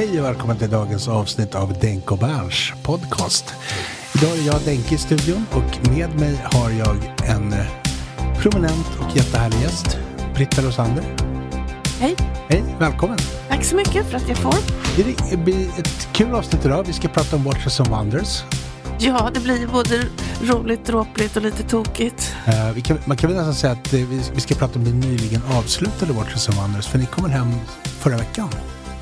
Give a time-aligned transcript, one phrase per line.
[0.00, 3.54] Hej och välkommen till dagens avsnitt av Denk och Berns podcast.
[4.14, 6.96] Idag är jag Denke i studion och med mig har jag
[7.28, 7.54] en
[8.38, 9.98] prominent och jättehärlig gäst,
[10.34, 11.04] Britta Rosander.
[11.98, 12.16] Hej,
[12.48, 13.18] Hej, välkommen!
[13.48, 14.54] tack så mycket för att jag får.
[15.30, 16.84] Det blir ett kul avsnitt idag.
[16.86, 18.42] Vi ska prata om Watches and Wonders.
[18.98, 20.06] Ja, det blir både
[20.42, 22.34] roligt, dråpligt och lite tokigt.
[22.74, 25.08] Vi kan, man kan väl nästan säga att eh, vi, vi ska prata om det
[25.08, 27.54] nyligen avslutade Watches and Wonders, för ni kommer hem
[28.00, 28.48] förra veckan.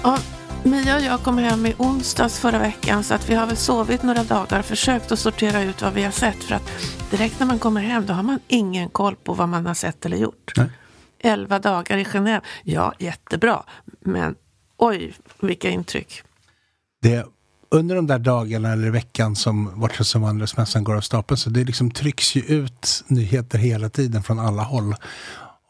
[0.02, 0.18] Ja,
[0.64, 4.02] Mia och jag kom hem i onsdags förra veckan så att vi har väl sovit
[4.02, 6.70] några dagar, försökt att sortera ut vad vi har sett för att
[7.10, 10.06] direkt när man kommer hem då har man ingen koll på vad man har sett
[10.06, 10.52] eller gjort.
[10.56, 10.70] Nej.
[11.20, 13.62] Elva dagar i Genève, ja jättebra,
[14.00, 14.34] men
[14.76, 16.22] oj vilka intryck.
[17.02, 17.26] det,
[17.70, 21.64] under de där dagarna eller veckan som Watches and Wonders-mässan går av stapeln så det
[21.64, 24.94] liksom trycks ju ut nyheter hela tiden från alla håll.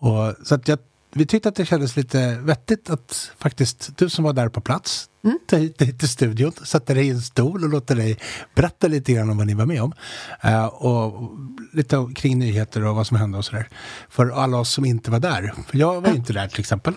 [0.00, 0.78] Och, så att jag,
[1.19, 5.09] vi tyckte att det kändes lite vettigt att faktiskt du som var där på plats
[5.47, 8.19] ta hit dig till studion, sätta dig i en stol och låta dig
[8.55, 9.93] berätta lite grann om vad ni var med om.
[10.41, 11.31] Eh, och
[11.73, 13.69] lite kring nyheter och vad som hände och sådär.
[14.09, 15.53] För alla oss som inte var där.
[15.67, 16.95] För jag var ju inte där till exempel.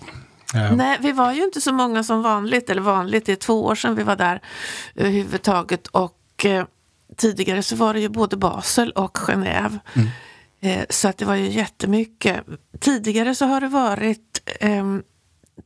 [0.56, 3.66] Eh, Nej, vi var ju inte så många som vanligt, eller vanligt, det är två
[3.66, 4.42] år sedan vi var där
[4.96, 5.88] överhuvudtaget.
[5.88, 6.66] Och eh,
[7.18, 9.80] tidigare så var det ju både Basel och Genève.
[9.96, 10.04] Eh,
[10.90, 12.44] så att det var ju jättemycket.
[12.80, 14.86] Tidigare så har det varit eh,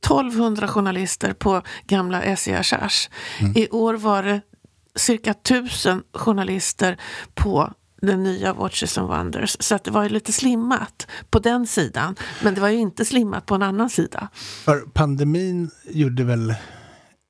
[0.02, 3.10] 1200 journalister på gamla SCA Charge.
[3.56, 4.42] I år var det
[4.96, 6.98] cirka 1000 journalister
[7.34, 9.58] på den nya Watches and Wonders.
[9.60, 12.16] Så att det var ju lite slimmat på den sidan.
[12.44, 14.28] Men det var ju inte slimmat på en annan sida.
[14.36, 16.56] För pandemin gjorde väl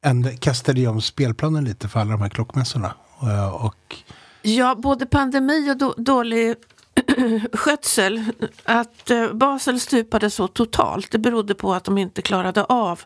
[0.05, 2.93] en, kastade ju om spelplanen lite för alla de här klockmässorna.
[3.21, 3.95] Eh, Och
[4.41, 6.55] Ja, både pandemi och då, dålig
[7.53, 8.23] skötsel.
[8.63, 13.01] Att eh, Basel stupade så totalt, det berodde på att de inte klarade av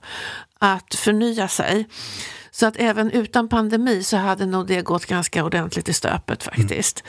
[0.59, 1.88] att förnya sig.
[2.51, 7.03] Så att även utan pandemi så hade nog det gått ganska ordentligt i stöpet faktiskt.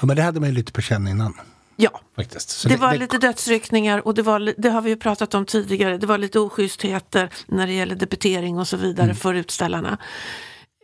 [0.00, 1.34] ja, men det hade man ju lite på känn innan.
[1.76, 2.48] Ja, Faktiskt.
[2.48, 5.98] Så det var lite dödsryckningar och det, var, det har vi ju pratat om tidigare.
[5.98, 9.98] Det var lite oschystheter när det gäller debitering och så vidare för utställarna.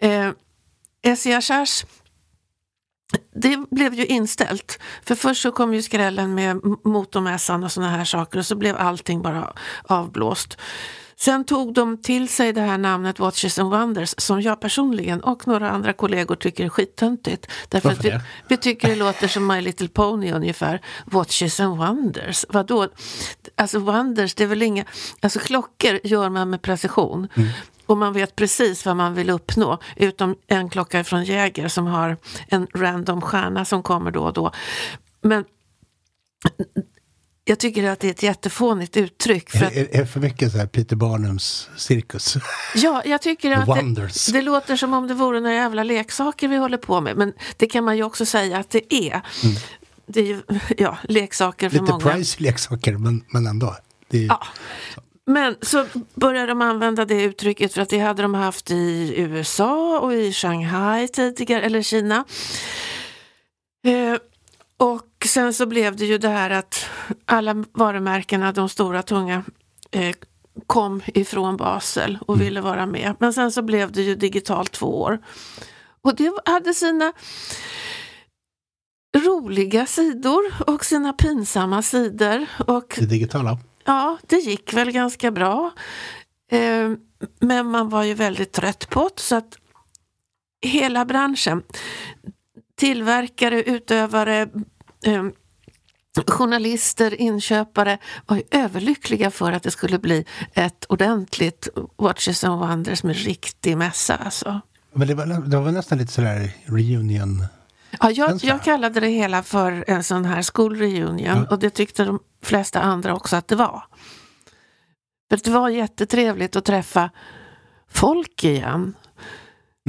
[0.01, 0.31] Eh,
[1.17, 1.87] SCA Charge,
[3.35, 4.79] det blev ju inställt.
[5.05, 8.77] För först så kom ju skrällen med motormässan och såna här saker och så blev
[8.77, 10.59] allting bara avblåst.
[11.17, 15.47] Sen tog de till sig det här namnet Watches and Wonders som jag personligen och
[15.47, 17.47] några andra kollegor tycker är skittöntigt.
[17.69, 20.81] Därför Varför att vi, vi tycker det låter som My Little Pony ungefär.
[21.05, 22.89] Watches and Wonders, vadå?
[23.57, 24.85] Alltså Wonders, det är väl inga...
[25.21, 27.29] Alltså klockor gör man med precision.
[27.87, 29.79] Och man vet precis vad man vill uppnå.
[29.97, 32.17] Utom en klocka från Jäger som har
[32.49, 34.53] en random stjärna som kommer då och då.
[35.23, 35.45] Men
[37.45, 39.51] jag tycker att det är ett jättefånigt uttryck.
[39.51, 42.37] För att, Är, är, är för mycket så här Peter Barnums cirkus?
[42.75, 46.57] ja, jag tycker att det, det låter som om det vore några jävla leksaker vi
[46.57, 47.17] håller på med.
[47.17, 49.21] Men det kan man ju också säga att det är.
[50.07, 50.43] Det är ju
[50.79, 51.85] ja, leksaker för Mm.
[51.95, 52.17] Lite många.
[52.17, 53.77] price leksaker, men, men ändå.
[54.09, 54.43] Det är, Ja.
[55.27, 60.01] Men så började de använda det uttrycket för att det hade de haft i USA
[60.01, 62.25] och i Shanghai tidigare, eller Kina.
[63.87, 64.19] Eh,
[64.77, 66.87] och sen så blev det ju det här att
[67.25, 69.45] alla varumärkena, de stora tunga,
[69.91, 70.17] eh,
[70.67, 73.15] kom ifrån Basel och ville vara med.
[73.19, 75.19] Men sen så blev det ju digitalt två år.
[76.03, 77.13] Och det hade sina
[79.17, 82.47] roliga sidor och sina pinsamma sidor.
[82.67, 83.59] Och det digitala.
[83.85, 85.73] Ja, det gick väl ganska bra.
[86.51, 86.91] Eh,
[87.41, 89.59] men man var ju väldigt trött på det så att
[90.63, 91.63] hela branschen,
[92.77, 94.49] tillverkare, utövare,
[95.07, 95.25] eh,
[96.27, 103.03] journalister, inköpare var ju överlyckliga för att det skulle bli ett ordentligt Watches and Wonders
[103.03, 104.17] med riktig mässa.
[104.17, 104.61] Alltså.
[104.95, 107.47] Men det var, det var nästan lite sådär reunion.
[108.01, 112.05] Ja, jag, jag kallade det hela för en sån här school reunion och det tyckte
[112.05, 113.85] de flesta andra också att det var.
[115.31, 117.11] För det var jättetrevligt att träffa
[117.89, 118.95] folk igen.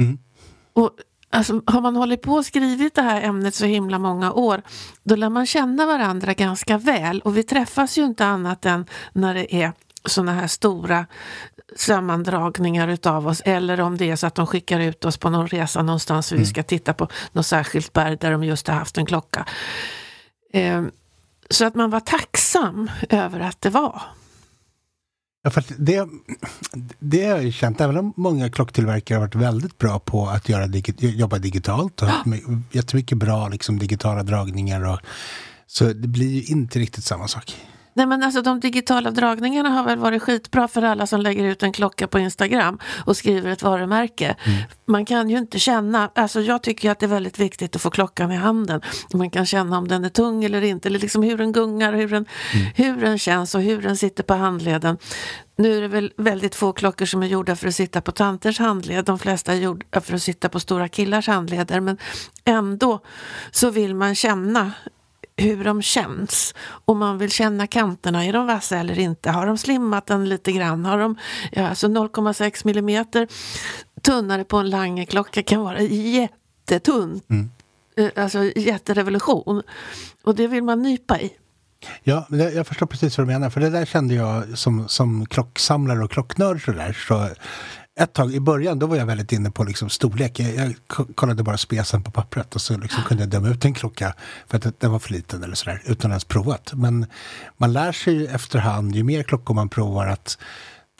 [0.00, 0.18] Mm.
[0.72, 0.90] Och
[1.30, 4.62] alltså, har man hållit på och skrivit det här ämnet så himla många år,
[5.02, 7.20] då lär man känna varandra ganska väl.
[7.20, 9.72] Och vi träffas ju inte annat än när det är
[10.04, 11.06] såna här stora
[11.76, 15.48] sammandragningar utav oss eller om det är så att de skickar ut oss på någon
[15.48, 18.98] resa någonstans och vi ska titta på något särskilt berg där de just har haft
[18.98, 19.46] en klocka.
[20.52, 20.82] Eh,
[21.50, 24.02] så att man var tacksam över att det var.
[25.42, 26.08] Ja, för det,
[26.98, 30.66] det har jag känt, även om många klocktillverkare har varit väldigt bra på att göra
[30.66, 34.92] digi jobba digitalt och haft my- jättemycket bra liksom, digitala dragningar.
[34.92, 35.00] Och,
[35.66, 37.56] så det blir ju inte riktigt samma sak.
[37.94, 41.62] Nej men alltså de digitala dragningarna har väl varit skitbra för alla som lägger ut
[41.62, 44.36] en klocka på Instagram och skriver ett varumärke.
[44.86, 47.90] Man kan ju inte känna, alltså jag tycker att det är väldigt viktigt att få
[47.90, 48.80] klockan i handen.
[49.12, 52.08] Man kan känna om den är tung eller inte, eller liksom hur den gungar, hur
[52.08, 52.26] den,
[52.74, 54.98] hur den känns och hur den sitter på handleden.
[55.56, 58.58] Nu är det väl väldigt få klockor som är gjorda för att sitta på tanters
[58.58, 59.04] handled.
[59.04, 61.80] De flesta är gjorda för att sitta på stora killars handleder.
[61.80, 61.98] Men
[62.44, 63.00] ändå
[63.50, 64.72] så vill man känna
[65.36, 66.54] hur de känns.
[66.84, 69.30] Och man vill känna kanterna, är de vassa eller inte?
[69.30, 70.84] Har de slimmat den lite grann?
[70.84, 71.16] Har de,
[71.52, 73.28] ja, alltså 0,6 millimeter
[74.02, 77.20] tunnare på en Lange-klocka kan vara jättetunn.
[77.96, 79.62] Eh, Alltså jätterevolution.
[80.24, 81.32] Och det vill man nypa i.
[82.02, 83.50] Ja, jag förstår precis vad du menar.
[83.50, 86.64] För det där kände jag som, som klocksamlare och klocknörd.
[86.64, 87.28] Så där, så
[88.00, 90.40] ett tag i början då var jag väldigt inne på liksom storlek.
[90.40, 93.64] Jag, jag ko- kollade bara spesen på pappret och så liksom kunde jag döma ut
[93.64, 94.14] en klocka
[94.48, 96.72] för att den var för liten eller sådär utan ens provat.
[96.74, 97.06] Men
[97.56, 100.38] man lär sig ju efterhand, ju mer klockor man provar att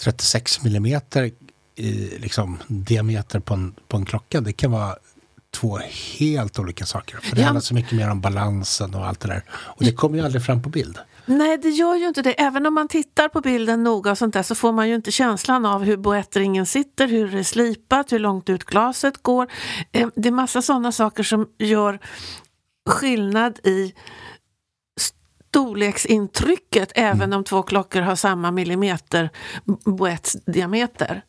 [0.01, 1.31] 36 millimeter
[1.77, 4.97] i liksom, diameter på en, på en klocka, det kan vara
[5.51, 5.79] två
[6.19, 7.19] helt olika saker.
[7.23, 7.47] För det Ja.
[7.47, 9.45] handlar så mycket mer om balansen och allt det där.
[9.51, 10.99] Och det kommer ju aldrig fram på bild.
[11.27, 12.41] Nej, det gör ju inte det.
[12.41, 15.11] Även om man tittar på bilden noga och sånt där så får man ju inte
[15.11, 19.49] känslan av hur boettringen sitter, hur det är slipat, hur långt ut glaset går.
[19.93, 21.99] Eh, Det är massa sådana saker som gör
[22.91, 23.95] skillnad i
[25.55, 29.31] storleksintrycket även om två klockor har samma millimeter
[29.85, 31.23] boettsdiameter.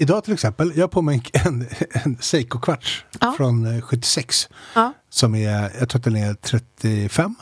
[0.00, 3.34] Idag till exempel, jag har på mig en, en, Seiko-kvarts Ja.
[3.36, 4.48] från eh, 76.
[4.74, 4.92] Ja.
[5.10, 7.34] Som är, jag tror att den är 35.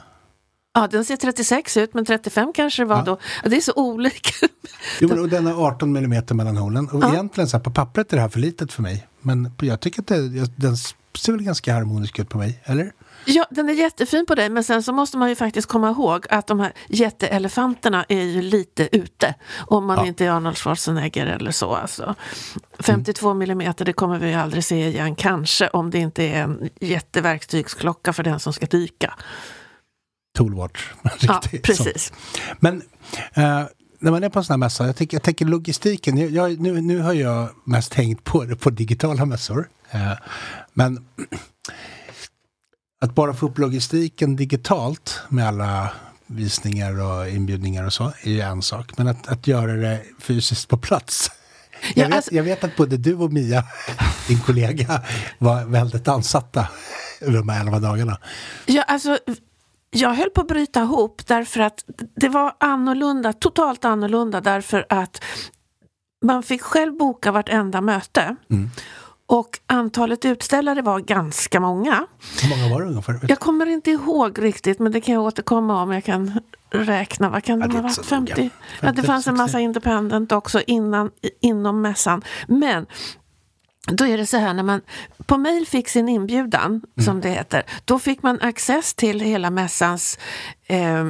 [0.77, 3.03] Ja, den ser 36 ut, men 35 kanske det var Ja.
[3.03, 3.19] då.
[3.43, 4.47] Ja, Det är så olika.
[5.01, 6.89] Jo, men, och den har 18 millimeter mellan hålen.
[6.89, 7.13] Och Ja.
[7.13, 9.07] egentligen så här, på pappret är det här för litet för mig.
[9.21, 10.77] Men jag tycker att det, den
[11.19, 12.93] ser väl ganska harmonisk ut på mig, eller?
[13.25, 16.27] Ja, den är jättefin på dig, men sen så måste man ju faktiskt komma ihåg
[16.31, 19.35] att de här jätteelefanterna är ju lite ute.
[19.67, 20.07] Om man Ja.
[20.07, 21.75] inte är Arnold Schwarzenegger eller så.
[21.75, 22.15] Alltså.
[22.79, 25.15] 52 millimeter, det kommer vi ju aldrig se igen.
[25.17, 29.15] Kanske om det inte är en jätteverktygsklocka för den som ska dyka.
[30.37, 30.91] Toolwatch.
[31.21, 32.13] Ja, Riktigt precis.
[32.61, 32.83] Men
[33.35, 33.63] eh,
[33.99, 36.17] när man är på en sån här mässa, jag, tänker- jag tänker logistiken.
[36.19, 39.69] Jag, jag, nu, nu har jag mest hängt på, på digitala mässor.
[39.91, 40.13] Eh,
[40.73, 41.05] men
[43.01, 45.91] att bara få upp logistiken digitalt med alla
[46.27, 48.99] visningar och inbjudningar och så är ju en sak.
[48.99, 51.31] Men att, att göra det fysiskt på plats.
[51.95, 53.65] Jag, Ja, vet, alltså- jag vet att både du och Mia,
[54.29, 55.03] din kollega,
[55.39, 56.69] var väldigt ansatta
[57.21, 58.19] de här elva dagarna.
[58.67, 59.19] Ja, alltså,
[59.97, 61.85] jag höll på att bryta ihop därför att
[62.17, 65.25] det var annorlunda, totalt annorlunda därför att
[66.25, 68.37] man fick själv boka vartenda möte.
[69.29, 72.07] Och antalet utställare var ganska många.
[72.43, 73.21] Hur många var det ungefär?
[73.29, 75.93] Jag kommer inte ihåg riktigt men det kan jag återkomma om.
[75.93, 77.95] Jag kan räkna, vad kan Ja, det ha varit?
[77.95, 78.35] så noga.
[78.37, 78.51] 50?
[78.81, 79.43] Ja, det 50, fanns en 60.
[79.43, 81.11] massa independent också innan,
[81.41, 82.23] inom mässan.
[82.49, 82.87] Men
[83.93, 84.81] då är det så här när man
[85.27, 90.19] på mail fick sin inbjudan, som det heter, då fick man access till hela mässans
[90.67, 91.07] eh,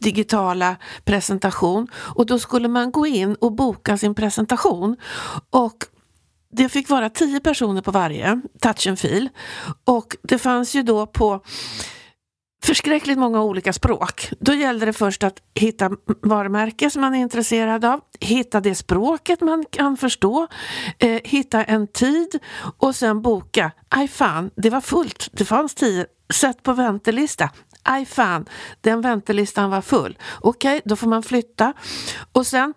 [0.00, 4.96] digitala presentation och då skulle man gå in och boka sin presentation.
[5.50, 5.76] Och
[6.52, 9.28] det fick vara tio personer på varje, touch and feel.
[9.84, 11.40] Och det fanns ju då på
[12.64, 14.32] förskräckligt många olika språk.
[14.40, 15.90] Då gällde det först att hitta
[16.22, 20.46] varumärke som man är intresserad av, hitta det språket man kan förstå,
[20.98, 22.38] eh, hitta en tid
[22.78, 23.72] och sen boka.
[23.88, 25.28] Aj fan, det var fullt.
[25.32, 26.06] Det fanns tio.
[26.32, 27.50] Sätt på väntelista.
[27.82, 28.46] Aj fan,
[28.80, 30.18] den väntelistan var full.
[30.40, 31.72] Okej, då får man flytta.
[32.32, 32.74] Och sen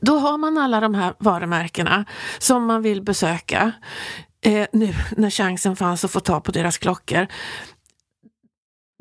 [0.00, 2.04] då har man alla de här varumärkena
[2.38, 3.72] som man vill besöka.
[4.44, 7.26] Eh, nu när chansen fanns att få ta på deras klockor.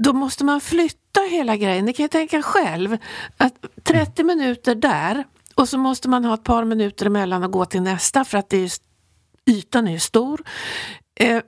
[0.04, 1.86] Då måste man flytta hela grejen.
[1.86, 2.98] Ni kan ju tänka själv
[3.38, 5.24] att 30 minuter där
[5.56, 8.50] och så måste man ha ett par minuter emellan och gå till nästa för att
[8.50, 8.72] det är,
[9.46, 10.44] ytan är ju stor.
[11.20, 11.42] Eh,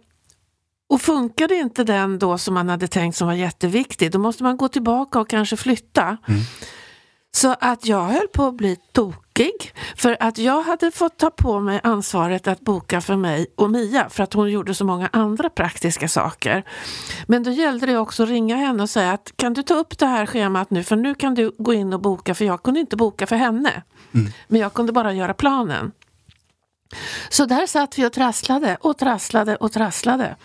[0.90, 4.58] och funkade inte den då som man hade tänkt som var jätteviktig, då måste man
[4.58, 6.18] gå tillbaka och kanske flytta.
[7.36, 8.76] Så att jag höll på att bli
[9.36, 9.74] tokig.
[9.96, 14.10] För att jag hade fått ta på mig ansvaret att boka för mig och Mia
[14.10, 16.64] för att hon gjorde så många andra praktiska saker.
[17.28, 19.98] Men då gällde det också att ringa henne och säga att kan du ta upp
[19.98, 22.80] det här schemat nu för nu kan du gå in och boka för jag kunde
[22.80, 23.84] inte boka för henne.
[24.48, 25.92] Men jag kunde bara göra planen.
[27.30, 30.36] Så där satt vi och trasslade och trasslade och trasslade.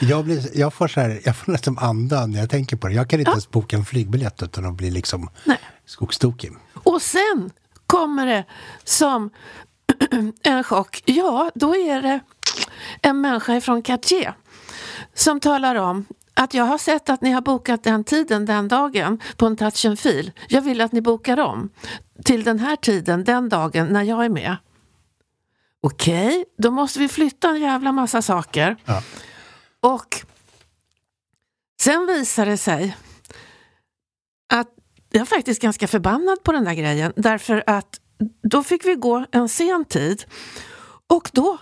[0.00, 2.94] Jag, blir, jag, får så här, jag får nästan andan när jag tänker på det.
[2.94, 5.58] Jag kan inte ens boka en flygbiljett utan att bli liksom Nej.
[5.86, 6.52] skogstokig.
[6.74, 7.50] Och sen
[7.88, 8.44] kommer det
[8.84, 9.30] som
[10.42, 11.02] en chock.
[11.04, 12.20] Ja, då är det
[13.02, 14.34] en människa ifrån Cartier
[15.14, 19.20] som talar om att jag har sett att ni har bokat den tiden den dagen
[19.36, 20.32] på en touch and feel.
[20.48, 21.70] Jag vill att ni bokar om
[22.24, 24.56] till den här tiden den dagen när jag är med.
[25.80, 28.76] Okej, då måste vi flytta en jävla massa saker.
[28.84, 29.02] Ja.
[29.80, 30.24] Och
[31.80, 32.96] sen visar det sig
[34.52, 34.77] att
[35.10, 38.00] jag är faktiskt ganska förbannad på den där grejen därför att
[38.42, 40.24] då fick vi gå en sen tid
[41.06, 41.58] och då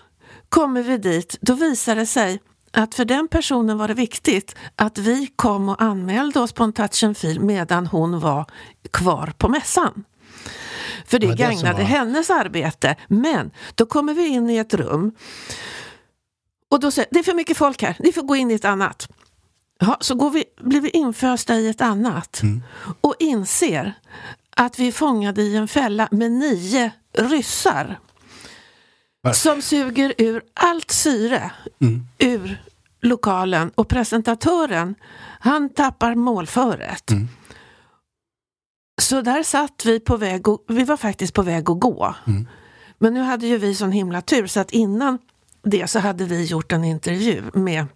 [0.48, 2.40] kommer vi dit, då visar det sig
[2.72, 6.72] att för den personen var det viktigt att vi kom och anmälde oss på en
[6.72, 8.44] touch and feel medan hon var
[8.90, 10.04] kvar på mässan.
[11.06, 12.96] För det Det gagnade var- hennes arbete.
[13.08, 15.12] Men då kommer vi in i ett rum
[16.70, 18.64] och då säger det är för mycket folk här, ni får gå in i ett
[18.64, 19.08] annat.
[19.78, 22.42] Ja, så går vi, blir vi infösta i ett annat
[23.00, 23.94] och inser
[24.56, 27.98] att vi är fångade i en fälla med nio ryssar
[29.22, 29.32] Va?
[29.32, 31.50] som suger ur allt syre
[32.18, 32.62] ur
[33.00, 34.94] lokalen och presentatören
[35.40, 37.10] han tappar målföret.
[39.00, 42.14] Så där satt vi på väg, och, vi var faktiskt på väg att gå.
[42.98, 45.18] Men nu hade ju vi sån himla tur så att innan
[45.62, 47.86] det så hade vi gjort en intervju med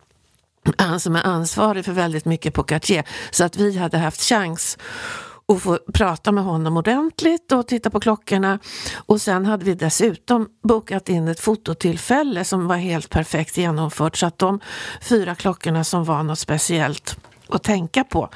[0.79, 3.05] han som är ansvarig för väldigt mycket på Cartier.
[3.31, 4.79] Så att vi hade haft chans
[5.49, 8.59] att få prata med honom ordentligt och titta på klockorna.
[8.97, 14.17] Och sen hade vi dessutom bokat in ett fototillfälle som var helt perfekt genomfört.
[14.17, 14.61] Så att de
[15.01, 17.17] fyra klockorna som var något speciellt
[17.49, 18.29] att tänka på.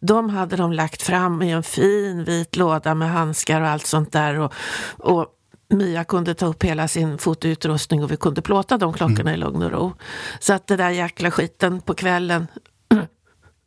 [0.00, 4.12] De hade de lagt fram i en fin vit låda med handskar och allt sånt
[4.12, 4.38] där.
[4.38, 4.52] Och,
[4.98, 5.26] och
[5.70, 9.62] Mia kunde ta upp hela sin fotoutrustning och vi kunde plåta de klockorna i lugn
[9.62, 9.92] och ro.
[10.40, 12.46] Så att det där jäkla skiten på kvällen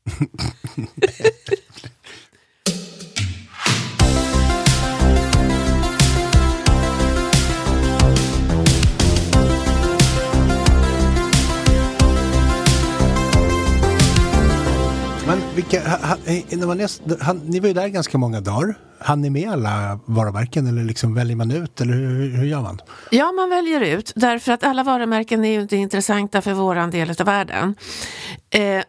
[15.55, 18.75] vilka, ha, ha, eh, när man är, han, ni var ju där ganska många dagar.
[19.00, 22.81] Han ni med alla varumärken eller liksom väljer man ut eller hur, hur gör man?
[23.12, 27.10] Ja, man väljer ut därför att alla varumärken är ju inte intressanta för våran del
[27.10, 27.75] av världen.
[28.50, 28.83] Eh,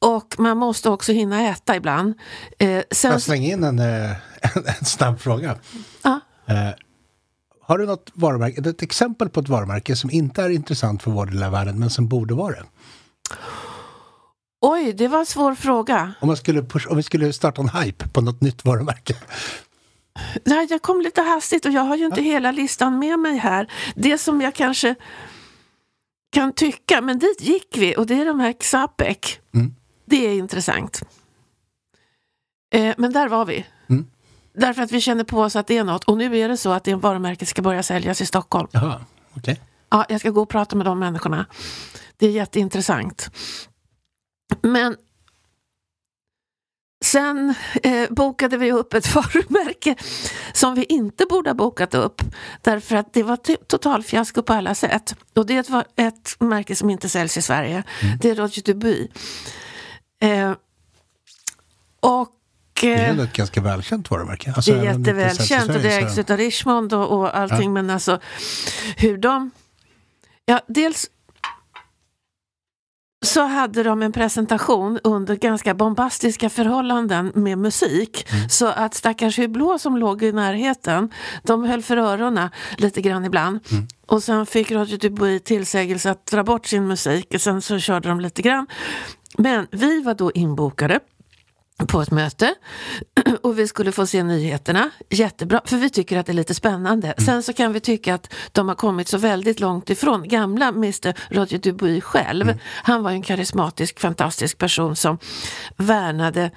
[0.00, 2.14] och man måste också hinna äta ibland.
[2.58, 4.16] Eh, sen, Jag slänger in en, eh, en,
[4.78, 5.56] en snabb fråga.
[6.02, 6.70] ja, Eh,
[7.62, 11.26] har du något varumärke, ett exempel på ett varumärke som inte är intressant för vår
[11.26, 12.64] del av världen men som borde vara det?
[14.62, 16.12] Oj, det var en svår fråga.
[16.20, 19.16] Om, man skulle push, om vi skulle starta en hype på något nytt varumärke.
[20.44, 23.72] Nej, jag kom lite hastigt och jag har ju inte hela listan med mig här.
[23.94, 24.94] Det som jag kanske
[26.32, 29.38] kan tycka, men dit gick vi och det är de här Xapec.
[29.54, 29.74] Mm.
[30.04, 31.02] Det är intressant.
[32.74, 33.66] Eh, men där var vi.
[33.88, 34.06] Mm.
[34.54, 36.04] Därför att vi känner på oss att det är något.
[36.04, 38.68] Och nu är det så att det varumärket ska börja säljas i Stockholm.
[38.72, 39.00] Jaha,
[39.36, 39.60] okej.
[39.90, 41.46] Ja, jag ska gå och prata med de människorna.
[42.16, 43.30] Det är jätteintressant.
[44.60, 44.96] Men
[47.04, 49.96] sen eh, bokade vi upp ett varumärke
[50.52, 52.22] som vi inte borde ha bokat upp
[52.60, 55.14] därför att det var totalfiasko på alla sätt.
[55.34, 57.82] Och det var ett märke som inte säljs i Sverige.
[58.00, 58.18] Mm.
[58.20, 59.10] Det är Roger Dubuis.
[60.20, 60.52] Eh,
[62.00, 62.28] och
[62.80, 64.52] det är ändå ett ganska välkänt varumärke.
[64.56, 67.62] Alltså, det är jättevälkänt och det ägs av Richmond och, och allting.
[67.62, 67.70] Ja.
[67.70, 68.20] Men alltså
[68.96, 69.50] hur de...
[70.44, 71.10] Ja, dels
[73.22, 78.26] så hade de en presentation under ganska bombastiska förhållanden med musik.
[78.32, 78.48] Mm.
[78.48, 81.10] Så att stackars Hublå som låg i närheten,
[81.42, 83.60] de höll för öronen lite grann ibland.
[83.70, 83.86] Mm.
[84.06, 88.08] Och sen fick Roger Dubuis tillsägelse att dra bort sin musik och sen så körde
[88.08, 88.66] de lite grann.
[89.38, 91.00] Men vi var då inbokade
[91.86, 92.54] på ett möte
[93.42, 94.90] och vi skulle få se nyheterna.
[95.10, 97.06] Jättebra, för vi tycker att det är lite spännande.
[97.06, 97.26] Mm.
[97.26, 101.34] Sen så kan vi tycka att de har kommit så väldigt långt ifrån gamla Mr
[101.34, 102.48] Roger Dubuis själv.
[102.48, 102.58] Mm.
[102.82, 105.18] Han var en karismatisk, fantastisk person som
[105.76, 106.50] värnade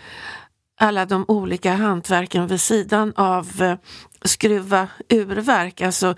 [0.77, 3.77] alla de olika hantverken vid sidan av eh,
[4.25, 6.15] skruva urverk, alltså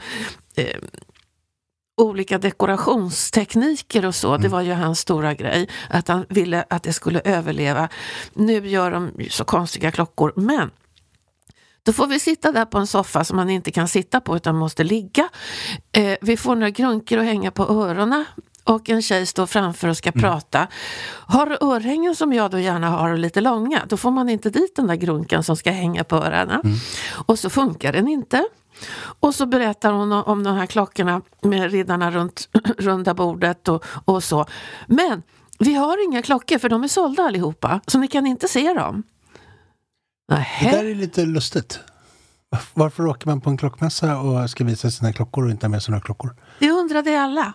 [0.56, 0.78] eh,
[1.98, 4.30] olika dekorationstekniker och så.
[4.30, 4.42] Mm.
[4.42, 5.70] Det var ju hans stora grej.
[5.89, 7.89] Att han ville att det skulle överleva.
[8.34, 10.72] Nu gör de så konstiga klockor, men
[11.84, 14.56] då får vi sitta där på en soffa som man inte kan sitta på utan
[14.56, 15.30] måste ligga.
[15.92, 18.25] Eh, vi får några grunkor att hänga på öronen
[18.63, 20.22] och en tjej står framför och ska mm.
[20.22, 20.68] prata.
[21.10, 24.75] Har örhängen som jag då gärna har och lite långa, då får man inte dit
[24.75, 26.62] den där grunkan som ska hänga på öronen.
[26.63, 26.77] Mm.
[27.27, 28.44] Och så funkar den inte.
[29.20, 34.24] Och så berättar hon om de här klockorna med riddarna runt runda bordet och, och
[34.24, 34.46] så.
[34.88, 35.24] Men
[35.60, 39.04] vi har inga klockor för de är sålda allihopa, så ni kan inte se dem.
[40.32, 40.72] Nähä.
[40.72, 41.80] Det där är lite lustigt.
[42.74, 45.84] Varför åker man på en klockmässa och ska visa sina klockor och inte ha med
[45.84, 46.36] sig några klockor?
[46.60, 47.54] Det undrade alla.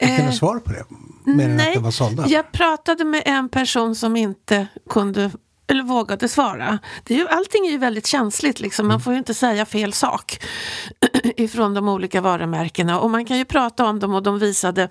[0.00, 0.84] Fick du något eh, svar på det?
[1.24, 2.26] Mer nej, än att det var sålda?
[2.28, 5.30] Jag pratade med en person som inte kunde
[5.68, 6.78] eller vågade svara.
[7.04, 8.86] Det är ju, allting är ju väldigt känsligt, liksom.
[8.86, 9.00] man mm.
[9.00, 10.44] får ju inte säga fel sak
[11.36, 13.00] ifrån de olika varumärkena.
[13.00, 14.88] Och man kan ju prata om dem och de visade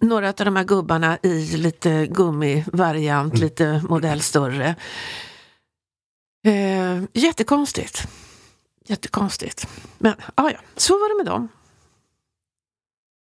[0.00, 3.44] några av de här gubbarna i lite gummivariant, mm.
[3.44, 4.76] lite modell större.
[6.46, 8.08] Eh, jättekonstigt.
[8.86, 9.68] Jättekonstigt.
[9.98, 11.48] Men ah, ja, så var det med dem.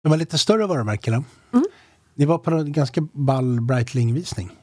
[0.02, 1.24] De var lite större varumärkena.
[1.52, 1.64] Mm.
[2.14, 4.59] Ni var på en ganska ball Breitling-visning.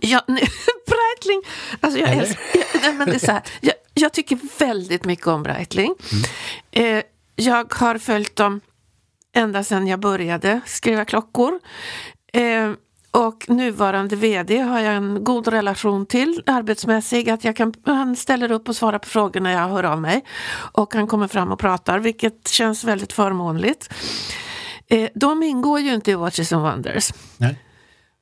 [0.00, 0.24] Ja,
[0.86, 1.42] Breitling,
[1.80, 2.44] alltså jag, älskar,
[2.82, 5.94] jag, men det är så här, jag, jag, tycker väldigt mycket om Breitling.
[6.72, 6.98] Mm.
[6.98, 7.04] Eh,
[7.36, 8.60] jag har följt dem
[9.32, 11.60] ända sedan jag började skriva klockor.
[12.32, 12.72] Eh,
[13.10, 17.30] och nuvarande VD har jag en god relation till arbetsmässig.
[17.30, 20.24] Att jag kan, han ställer upp och svarar på frågor när jag hör av mig.
[20.72, 23.94] Och han kommer fram och pratar, vilket känns väldigt förmånligt.
[24.86, 27.12] Eh, de ingår ju inte i Watches and Wonders.
[27.36, 27.58] Nej.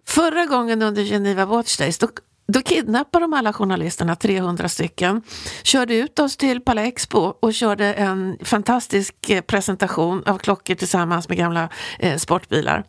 [0.08, 2.08] Förra gången under Geneva Watch Days då,
[2.48, 5.22] då kidnappade de alla journalisterna, 300 stycken,
[5.62, 11.28] körde ut oss till Palais Expo och körde en fantastisk eh, presentation av klockor tillsammans
[11.28, 12.84] med gamla eh, sportbilar.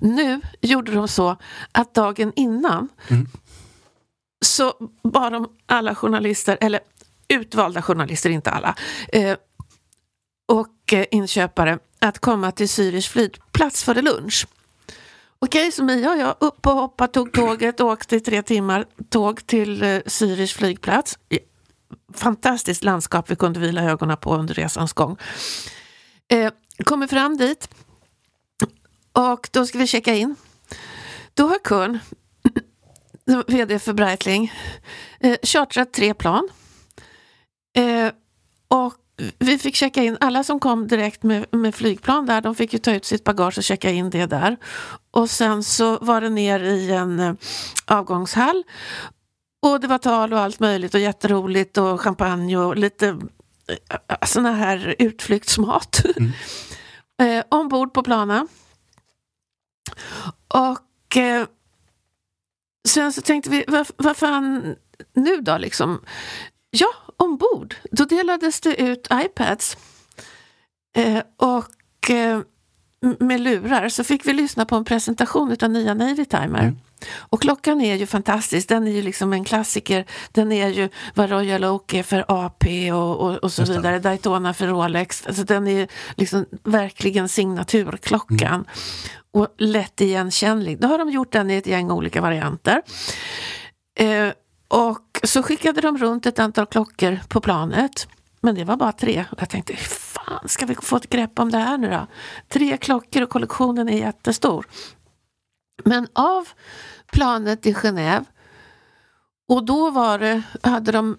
[0.00, 1.36] Nu gjorde de så
[1.72, 3.26] att dagen innan mm.
[4.44, 6.80] så bad de alla journalister, eller
[7.28, 8.74] utvalda journalister, inte alla,
[9.12, 9.36] eh,
[10.48, 14.46] och eh, inköpare att komma till Zürich flygplats före lunch.
[15.40, 19.46] Okej, så Mia och jag upp och hoppa, tog tåget, åkte i tre timmar tåg
[19.46, 21.18] till eh, Zürich flygplats.
[22.14, 25.16] Fantastiskt landskap vi kunde vila ögonen på under resans gång.
[26.28, 26.52] Eh,
[26.84, 27.68] kommer fram dit
[29.12, 30.36] och då ska vi checka in.
[31.34, 31.98] Då har Kun,
[33.46, 34.52] vd för Breitling,
[35.20, 36.48] eh, chartrat tre plan.
[37.76, 38.12] Eh,
[38.68, 38.94] och
[39.38, 42.78] vi fick checka in, alla som kom direkt med, med, flygplan där, de fick ju
[42.78, 44.56] ta ut sitt bagage och checka in det där.
[45.10, 47.34] Och sen så var det ner i en eh,
[47.86, 48.64] avgångshall.
[49.62, 54.52] Och det var tal och allt möjligt och jätteroligt och champagne och lite eh, såna
[54.52, 56.04] här utflyktsmat.
[56.16, 56.32] Mm.
[57.38, 58.48] eh, ombord på planen.
[60.48, 61.46] Och eh,
[62.88, 64.76] sen så tänkte vi, vad, vad fan
[65.14, 66.00] nu då liksom?
[66.70, 69.76] Ja, ombord, då delades det ut iPads.
[70.96, 72.40] Eh, och eh,
[73.18, 76.62] med lurar så fick vi lyssna på en presentation av nya Navy Timer.
[76.62, 76.78] Mm.
[77.18, 80.04] Och klockan är ju fantastisk, den är ju liksom en klassiker.
[80.32, 84.54] Den är ju vad Royal Oak är för AP och, och, och så vidare, Daytona
[84.54, 85.26] för Rolex.
[85.26, 88.54] Alltså den är liksom verkligen signaturklockan.
[88.54, 88.64] Mm.
[89.30, 90.80] Och lätt igenkännlig.
[90.80, 92.82] Då har de gjort den i ett gäng olika varianter.
[93.98, 94.28] Eh,
[94.68, 98.08] och så skickade de runt ett antal klockor på planet.
[98.40, 99.24] Men det var bara tre.
[99.32, 102.06] Och jag tänkte, hur fan ska vi få ett grepp om det här nu då?
[102.48, 104.66] Tre klockor och kollektionen är jättestor.
[105.84, 106.48] Men av
[107.12, 108.24] planet i Genève.
[109.48, 111.16] Och då var det, hade de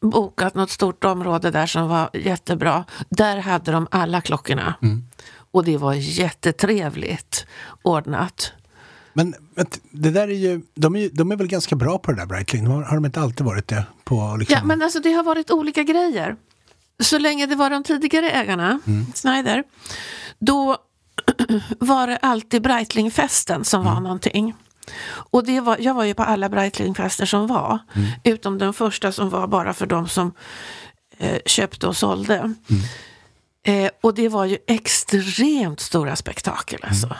[0.00, 2.84] bokat något stort område där som var jättebra.
[3.08, 4.74] Där hade de alla klockorna.
[4.82, 5.04] Mm.
[5.50, 7.46] Och det var jättetrevligt
[7.82, 8.52] ordnat.
[9.12, 12.12] Men, men det där är ju, de är, ju- de är väl ganska bra på
[12.12, 12.66] det där Breitling?
[12.66, 13.84] Har, har de inte alltid varit det?
[14.04, 16.36] På, liksom, Ja, men alltså det har varit olika grejer.
[17.02, 18.80] Så länge det var de tidigare ägarna,
[19.14, 19.64] Snyder,
[20.38, 20.76] då
[21.78, 24.54] var det alltid Breitlingfesten som var någonting.
[25.12, 27.78] Och det var, jag var ju på alla Breitlingfester som var,
[28.24, 30.32] utom den första som var bara för de som
[31.18, 32.54] eh, köpte och sålde.
[33.66, 37.16] Eh, och det var ju extremt stora spektakel alltså.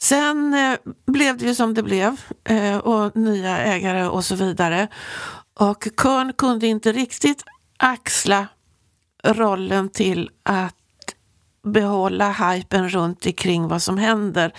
[0.00, 4.88] Sen eh, blev det ju som det blev eh, och nya ägare och så vidare.
[5.54, 7.44] Och Körn kunde inte riktigt
[7.76, 8.46] axla
[9.24, 10.74] rollen till att
[11.64, 14.52] behålla hypen runt omkring vad som händer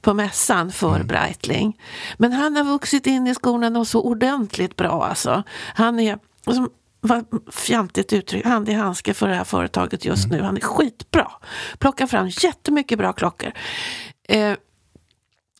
[0.00, 1.80] på mässan för Breitling.
[2.18, 5.42] Men han har vuxit in i skorna och så ordentligt bra alltså.
[5.74, 10.42] Han är, som vad fjantigt uttryck, hand i handske för det här företaget just nu.
[10.42, 11.30] Han är skitbra.
[11.78, 13.52] Plockar fram jättemycket bra klockor.
[14.28, 14.52] Eh,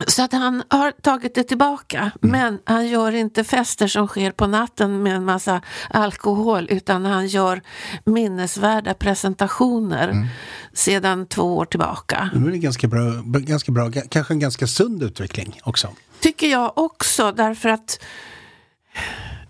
[0.07, 2.11] så att han har tagit det tillbaka.
[2.21, 7.27] Men han gör inte fester som sker på natten med en massa alkohol utan han
[7.27, 7.63] gör
[8.05, 10.29] minnesvärda presentationer
[10.73, 12.31] sedan två år tillbaka.
[12.33, 15.89] Det är väl ganska bra, ganska bra, kanske en ganska sund utveckling också.
[16.21, 18.01] Tycker jag också därför att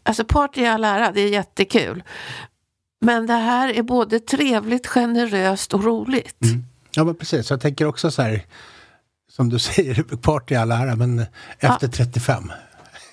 [0.02, 2.02] Alltså party i all ära, det är jättekul.
[3.00, 6.38] Men det här är både trevligt, generöst och roligt.
[6.90, 8.44] Ja men precis, jag tänker också så här
[9.36, 11.24] som du säger, party i all ära, men
[11.58, 12.52] efter 35.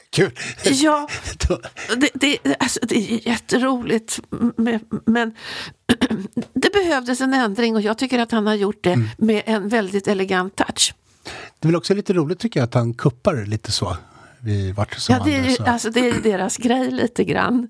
[0.09, 0.31] Kul!
[0.63, 1.07] Ja,
[1.97, 4.19] det, det, alltså, det är jätteroligt.
[4.57, 5.31] Men, men
[6.53, 10.07] det behövdes en ändring och jag tycker att han har gjort det med en väldigt
[10.07, 10.93] elegant touch.
[11.59, 13.97] Det är väl också lite roligt tycker jag att han kuppar lite så.
[14.43, 15.63] Vid vart som Ja, det är, ju, så.
[15.63, 17.67] alltså, det är deras grej lite grann.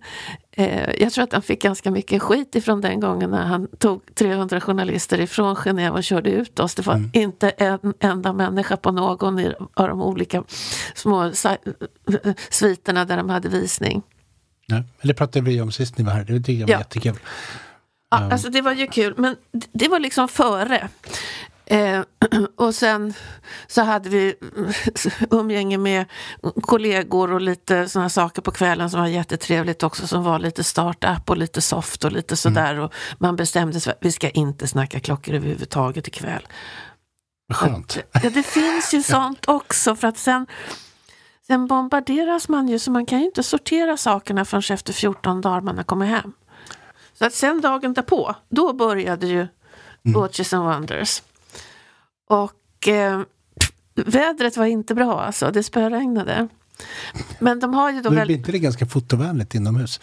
[0.51, 4.15] Eh, jag tror att han fick ganska mycket skit ifrån den gången när han tog
[4.15, 6.75] 300 journalister ifrån Genève och körde ut oss.
[6.75, 9.39] Det var inte en enda människa på någon
[9.73, 10.43] av de olika
[10.95, 11.31] små
[12.49, 14.01] sviterna där de hade visning.
[14.65, 16.79] Ja, men det pratade vi om sist ni var här, det tycker jag var Ja.
[16.79, 17.19] jättekul.
[18.09, 19.35] Ja, alltså det var ju kul, men
[19.73, 20.89] det var liksom före.
[21.65, 22.01] Eh,
[22.55, 23.13] och sen
[23.67, 24.35] så hade vi
[25.31, 26.05] umgänge med
[26.61, 31.29] kollegor och lite sådana saker på kvällen som var jättetrevligt också som var lite startup
[31.29, 32.79] och lite soft och lite sådär.
[32.79, 36.47] Och man bestämde sig för att vi ska inte snacka klockor överhuvudtaget ikväll.
[37.53, 37.97] Skönt.
[38.11, 40.47] Ja, det finns ju sånt också för att sen
[41.47, 45.61] Sen bombarderas man ju så man kan ju inte sortera sakerna förrän efter 14 dagar
[45.61, 46.33] man har kommit hem.
[47.13, 49.47] Så att sen dagen därpå, då började ju
[50.03, 51.21] Watches and Wonders.
[52.33, 53.21] Och eh,
[53.95, 56.47] vädret var inte bra alltså, det spöregnade.
[57.39, 59.99] Men de har ju då Men blir inte det ganska fotovänligt inomhus?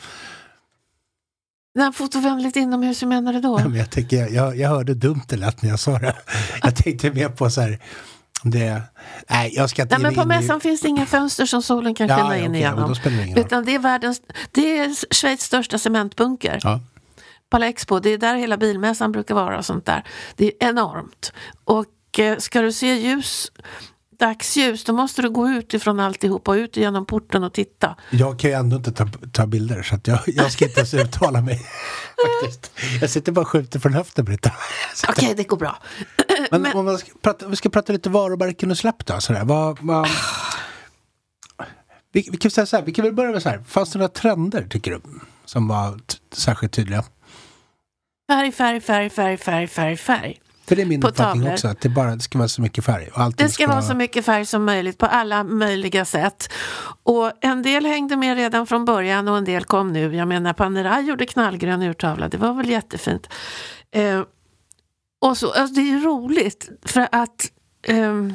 [1.74, 3.58] Nej, fotovänligt inomhus, hur menar du då?
[3.68, 6.16] Men jag, tänker, jag, jag hörde dumt det lät när jag sa det.
[6.62, 7.78] Jag tänkte mer på så här,
[8.44, 8.82] det...
[9.30, 11.62] Nej, jag ska inte Nej, men på in i- mässan finns det inga fönster som
[11.62, 12.94] solen kan Ja, skina ja, in och igenom.
[13.34, 13.40] det.
[13.40, 16.58] Utan det är, världens, det är Schweiz största cementbunker.
[16.62, 16.80] Ja.
[17.50, 20.04] Pala Expo, det är där hela bilmässan brukar vara och sånt där.
[20.36, 21.32] Det är enormt.
[21.64, 21.86] Och
[22.38, 23.52] ska du se ljus,
[24.20, 27.96] dagsljus, då måste du gå ut ifrån alltihopa och ut genom porten och titta.
[28.10, 30.94] Jag kan ju ändå inte ta, ta bilder så att jag, jag ska inte ens
[30.94, 31.56] uttala mig.
[32.42, 32.72] Faktiskt.
[33.00, 34.52] Jag sitter bara och skjuter från höften Britta.
[35.08, 35.78] Okej, det går bra.
[36.50, 39.20] Men, om man ska prata, vi ska prata lite varumärken och släpp då.
[39.20, 39.44] Sådär.
[39.44, 40.08] Vad, vad,
[42.12, 43.62] vi, vi kan säga så här, vi kan väl börja med så här.
[43.68, 45.00] Fanns det några trender tycker du?
[45.44, 46.00] Som var
[46.32, 47.04] särskilt tydliga?
[48.30, 50.40] Färg, färg, färg, färg, färg, färg, färg.
[50.70, 51.52] För det är min På uppfattning tavlor.
[51.52, 53.08] också, att det bara det ska vara så mycket färg.
[53.14, 56.52] Och Det ska vara så mycket färg som möjligt på alla möjliga sätt.
[57.02, 60.16] Och en del hängde med redan från början och en del kom nu.
[60.16, 63.28] Jag menar Panerai gjorde knallgrön urtavla, det var väl jättefint.
[63.92, 64.22] Eh,
[65.20, 67.50] och så, alltså, det är ju roligt för att
[67.86, 68.34] ehm,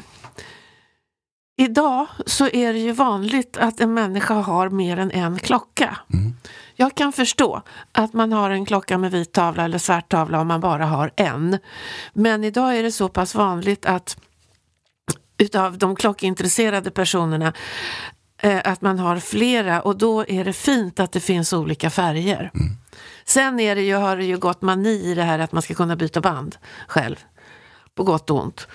[1.57, 5.97] idag så är det ju vanligt att en människa har mer än en klocka.
[6.75, 7.61] Jag kan förstå
[7.91, 11.11] att man har en klocka med vit tavla eller svart tavla om man bara har
[11.15, 11.57] en.
[12.13, 14.17] Men idag är det så pass vanligt att
[15.37, 17.53] utav de klockintresserade personerna
[18.41, 22.51] eh, att man har flera och då är det fint att det finns olika färger.
[23.25, 25.73] Sen är det ju, har det ju gått mani i det här att man ska
[25.73, 26.57] kunna byta band
[26.87, 27.15] själv.
[27.95, 28.67] På gott och ont.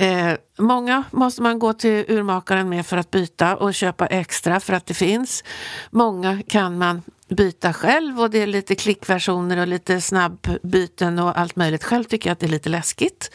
[0.00, 4.72] Eh, många måste man gå till urmakaren med för att byta och köpa extra för
[4.72, 5.44] att det finns.
[5.90, 11.56] Många kan man byta själv och det är lite klickversioner och lite snabbbyten och allt
[11.56, 11.84] möjligt.
[11.84, 13.30] Själv tycker jag att det är lite läskigt.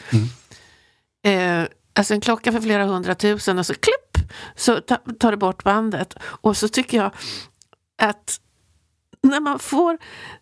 [1.24, 5.64] Eh, alltså en klocka för flera hundratusen och så klipp så ta, tar du bort
[5.64, 6.14] bandet.
[6.22, 7.10] Och så tycker jag
[8.02, 8.40] att
[9.24, 9.98] när man, får,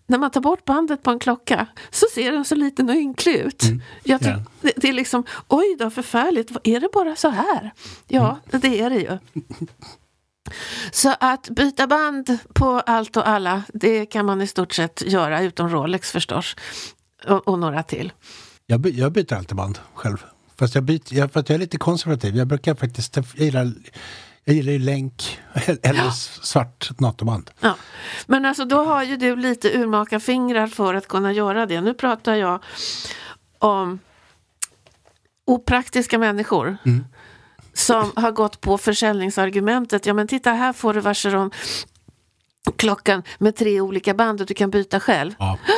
[0.06, 3.34] när man tar bort bandet på en klocka så ser den så liten och ynklig
[3.34, 3.62] ut.
[3.62, 3.82] Mm.
[4.04, 4.42] Jag tyck, Ja.
[4.60, 7.70] det, det är liksom, oj då förfärligt, är det bara så här?
[8.08, 8.60] Ja, Mm.
[8.60, 9.18] det är det ju.
[10.92, 15.42] Så att byta band på allt och alla, det kan man i stort sett göra,
[15.42, 16.56] utom Rolex förstås.
[17.28, 18.12] Och, och några till.
[18.66, 20.24] Jag, by, jag byter alltid band själv.
[20.58, 22.36] Fast jag, byter, jag, för att jag är lite konservativ.
[22.36, 23.72] Jag brukar faktiskt, jag gillar,
[24.44, 25.40] jag gillar ju länk
[25.82, 26.10] eller
[26.42, 27.50] svart NATO-band.
[27.60, 27.76] Ja.
[28.26, 31.80] Men alltså då har ju du lite urmakarfingrar för att kunna göra det.
[31.80, 32.62] Nu pratar jag
[33.58, 33.98] om
[35.46, 36.76] opraktiska människor
[37.72, 40.06] som har gått på försäljningsargumentet.
[40.06, 41.50] Ja men titta här får du Vacheron
[42.76, 45.34] klockan med tre olika band och du kan byta själv.
[45.38, 45.58] Ja.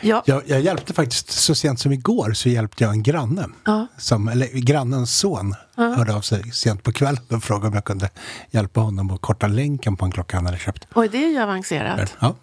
[0.00, 3.46] Ja, Jag, jag hjälpte faktiskt, så sent som igår, så hjälpte jag en granne.
[3.64, 3.86] ja.
[3.98, 8.10] Som, eller grannens son hörde av sig sent på kvällen och frågade om jag kunde
[8.50, 10.86] hjälpa honom att korta länken på en klocka han hade köpt.
[10.94, 12.16] Oj det är ju avancerat.
[12.20, 12.34] Ja.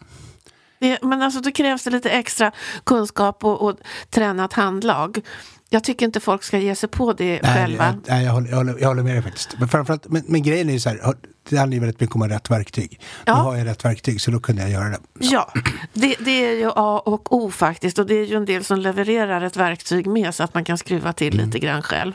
[0.79, 2.51] Det, men alltså då krävs det lite extra
[2.83, 3.77] kunskap och, och
[4.09, 5.21] tränat handlag.
[5.69, 7.85] Jag tycker inte folk ska ge sig på det Nej, själva.
[7.85, 9.55] jag, nej, jag, håller, jag, håller, jag håller med dig faktiskt.
[9.59, 11.13] Men, framförallt, men, men grejen är ju så här,
[11.49, 12.99] det handlar ju väldigt mycket om att ha rätt verktyg.
[13.25, 13.38] Ja.
[13.38, 14.99] Nu har jag rätt verktyg så då kunde jag göra det.
[15.19, 15.53] Ja,
[15.93, 18.79] det, det är ju A och O faktiskt och det är ju en del som
[18.79, 21.45] levererar ett verktyg med så att man kan skruva till Mm.
[21.45, 22.13] lite grann själv.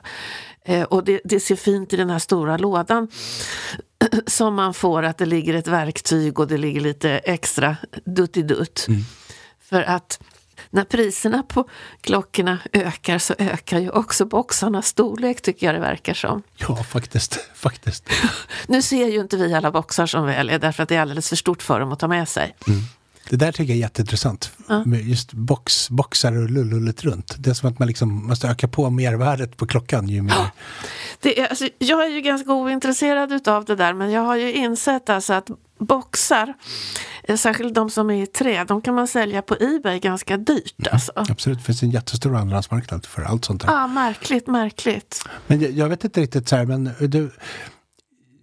[0.64, 3.09] Eh, och det, det ser fint i den här stora lådan
[4.27, 8.85] som man får att det ligger ett verktyg och det ligger lite extra duttidutt.
[8.88, 9.01] Mm.
[9.62, 10.21] För att
[10.70, 11.68] när priserna på
[12.00, 16.42] klockorna ökar så ökar ju också boxarnas storlek tycker jag det verkar som.
[16.56, 17.35] Ja, faktiskt.
[17.54, 18.11] faktiskt.
[18.66, 21.28] Nu ser ju inte vi alla boxar som väl är därför att det är alldeles
[21.28, 22.56] för stort för dem att ta med sig.
[23.31, 24.53] Det där tycker jag är jätteintressant.
[24.87, 27.35] Med just box, boxar och lullullet runt.
[27.38, 30.51] Det är som att man liksom måste öka på mervärdet på klockan ju mer.
[31.21, 34.53] Det är, alltså, jag är ju ganska ointresserad utav det där men jag har ju
[34.53, 36.55] insett alltså att boxar,
[37.23, 40.88] eh, särskilt de som är i trä, de kan man sälja på Ebay ganska dyrt.
[40.93, 41.12] Alltså.
[41.14, 43.69] Absolut, det finns en jättestor andrahandsmarknad för allt sånt där.
[43.73, 45.25] Ja, märkligt, märkligt.
[45.47, 47.31] Men jag, jag vet inte riktigt så här, men du...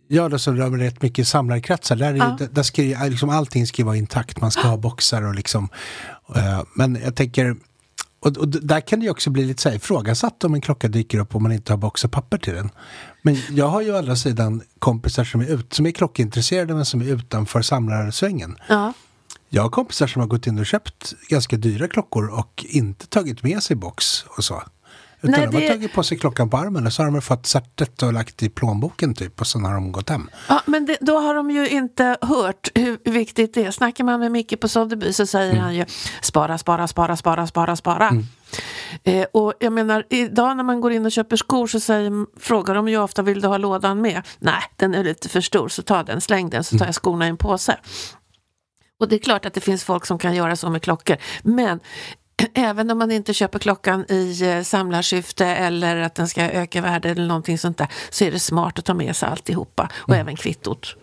[0.08, 2.38] Jag då som rör mig rätt mycket i samlarkretsar, där, är, Ja.
[2.52, 4.42] där, ska liksom allting ska vara intakt.
[4.42, 5.70] Man ska ha boxar och liksom...
[6.36, 7.56] eh, men jag tänker...
[8.20, 10.88] Och, och där kan det ju också bli lite så här ifrågasatt om en klocka
[10.88, 12.70] dyker upp om man inte har box och papper till den.
[13.22, 16.86] Men jag har ju å andra sidan kompisar som är, ut, som är klockintresserade men
[16.86, 18.58] som är utanför samlarsvängen.
[18.70, 18.94] Ja.
[19.50, 23.44] Jag har kompisar som har gått in och köpt ganska dyra klockor och inte tagit
[23.44, 24.64] med sig box och så.
[25.22, 27.22] Utan Nej, de har det- tagit på sig klockan på armen och så har de
[27.22, 30.30] fått sättet och lagt i plånboken typ och sen har de gått hem.
[30.50, 33.72] Ja, men det, då har de ju inte hört hur viktigt det är.
[33.72, 35.86] Snackar man med Micke på Sotheby så säger han ju
[36.22, 38.12] spara, spara, spara, spara, spara, spara.
[39.04, 42.76] Eh, och jag menar, idag när man går in och köper skor så säger, frågar
[42.76, 44.22] de ju ofta, vill du ha lådan med?
[44.40, 47.26] Nej, den är lite för stor, så ta den, släng den, så tar jag skorna
[47.26, 47.78] i en påse.
[49.00, 51.18] Och det är klart att det finns folk som kan göra så med klockor.
[51.44, 51.80] Men
[52.54, 57.10] även om man inte köper klockan i eh, samlarsyfte eller att den ska öka värde
[57.10, 60.36] eller någonting sånt där så är det smart att ta med sig alltihopa och även
[60.36, 60.96] kvittot.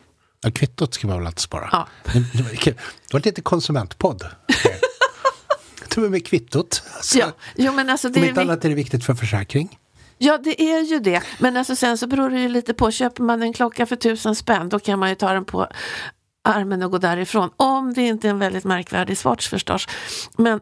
[0.43, 1.69] Ja, kvittot ska man väl alltid spara.
[1.73, 1.87] Ja.
[2.13, 4.23] Det var, lite konsumentpodd.
[5.89, 6.83] Ta med kvittot.
[6.97, 9.15] Alltså, Ja, jo, men alltså det Om är inte vi- annat är det viktigt för
[9.15, 9.79] försäkring.
[10.19, 11.23] Ja, det är ju det.
[11.39, 12.91] Men alltså sen så beror det ju lite på.
[12.91, 15.67] Köper man en klocka för tusen spänn då kan man ju ta den på
[16.45, 17.51] armen och gå därifrån.
[17.57, 19.87] Om det inte är en väldigt märkvärdig Swatch förstås.
[20.37, 20.61] Men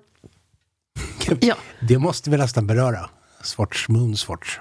[1.40, 3.10] ja, Det måste vi nästan beröra.
[3.42, 4.58] Swatch, Moon Swatch.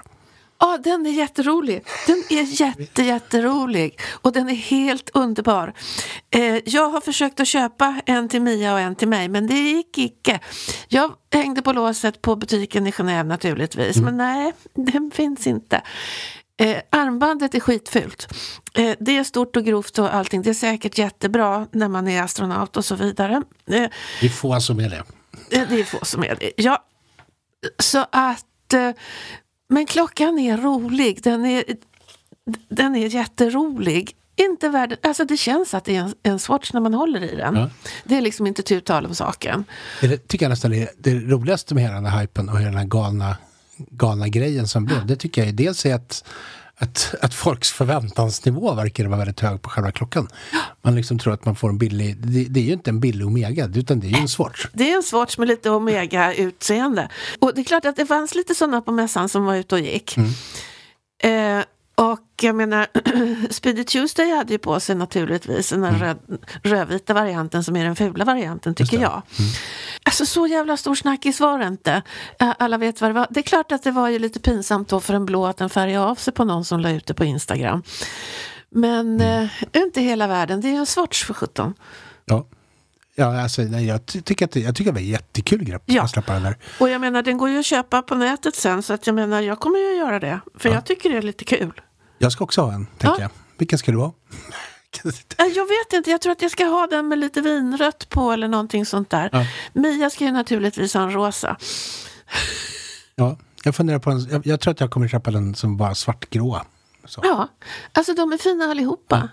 [0.60, 1.84] Ja, den är jätterolig.
[2.06, 4.00] Den är jätte, jätterolig.
[4.10, 5.72] Och den är helt underbar.
[6.30, 9.54] Eh, jag har försökt att köpa en till Mia och en till mig, men det
[9.60, 10.40] gick icke.
[10.88, 15.82] Jag hängde på låset på butiken i Genève naturligtvis, men nej, den finns inte.
[16.60, 18.28] Eh, armbandet är skitfult.
[18.74, 20.42] Eh, det är stort och grovt och allting.
[20.42, 23.34] Det är säkert jättebra när man är astronaut och så vidare.
[23.34, 23.42] Eh,
[24.20, 25.02] Det är få som är det.
[25.50, 26.52] Det är få som är det.
[26.56, 26.84] Ja,
[27.78, 28.72] så att...
[28.74, 28.90] eh,
[29.68, 31.22] Men klockan är rolig.
[31.22, 31.64] Den är,
[32.68, 34.16] den är jätterolig.
[34.36, 37.36] Inte värd, alltså det känns att det är en, en Swatch när man håller i
[37.36, 37.56] den.
[37.56, 37.70] Ja.
[38.04, 39.64] Det är liksom inte tu tal om saken.
[40.00, 42.78] Det tycker jag nästan är det roligaste med hela den här hypen och hela den
[42.78, 43.36] här galna,
[43.76, 45.06] galna grejen som blev.
[45.06, 46.24] Det tycker jag är dels är att,
[46.82, 50.28] att, att folks förväntansnivå verkar vara väldigt hög på själva klockan.
[50.82, 53.26] Man liksom tror att man får en billig, det, det är ju inte en billig
[53.26, 54.66] Omega utan det är ju en Swatch.
[54.72, 57.08] Det är en Swatch med lite Omega-utseende.
[57.38, 59.80] Och det är klart att det fanns lite sådana på mässan som var ute och
[59.80, 60.16] gick.
[61.22, 61.60] Eh,
[61.94, 62.86] Och jag menar,
[63.52, 66.18] Speedy Tuesday hade ju på sig naturligtvis den här röd,
[66.62, 69.22] rödvita varianten som är den fula varianten, tycker jag.
[70.02, 72.02] Alltså så jävla stor snackis var det inte.
[72.38, 73.26] Alla vet vad det var.
[73.30, 75.70] Det är klart att det var ju lite pinsamt då för en blå att den
[75.70, 77.82] färgade av sig på någon som la ut det på Instagram.
[78.70, 81.74] Men eh, inte hela världen, det är ju en Swatch för sjutton.
[82.24, 82.46] Ja.
[83.14, 85.82] Ja, alltså, nej, jag, ty- tycker att det, jag tycker det var en jättekul grepp
[85.86, 86.02] Ja.
[86.02, 86.56] att släppa den där.
[86.80, 89.40] Och jag menar, den går ju att köpa på nätet sen, så att jag menar,
[89.40, 90.40] jag kommer ju att göra det.
[90.58, 91.80] För jag tycker det är lite kul.
[92.18, 93.20] Jag ska också ha en, tänker Ja.
[93.20, 93.30] jag.
[93.58, 94.12] Vilken ska du ha?
[95.38, 98.32] Äh, Jag vet inte, jag tror att jag ska ha den med lite vinrött på
[98.32, 99.28] eller någonting sånt där.
[99.32, 99.46] Ja.
[99.72, 101.56] Mia ska ju naturligtvis ha en rosa.
[103.14, 105.94] ja, jag funderar på en, jag, jag tror att jag kommer köpa den som bara
[105.94, 106.60] svartgrå.
[107.04, 107.20] Så.
[107.24, 107.48] Ja,
[107.92, 109.28] alltså de är fina allihopa.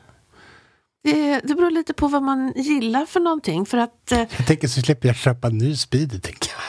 [1.03, 3.65] Det, det beror lite på vad man gillar för någonting.
[3.65, 6.59] För att, eh, Jag tänker så slipper jag köpa en ny Speedy, tänker jag.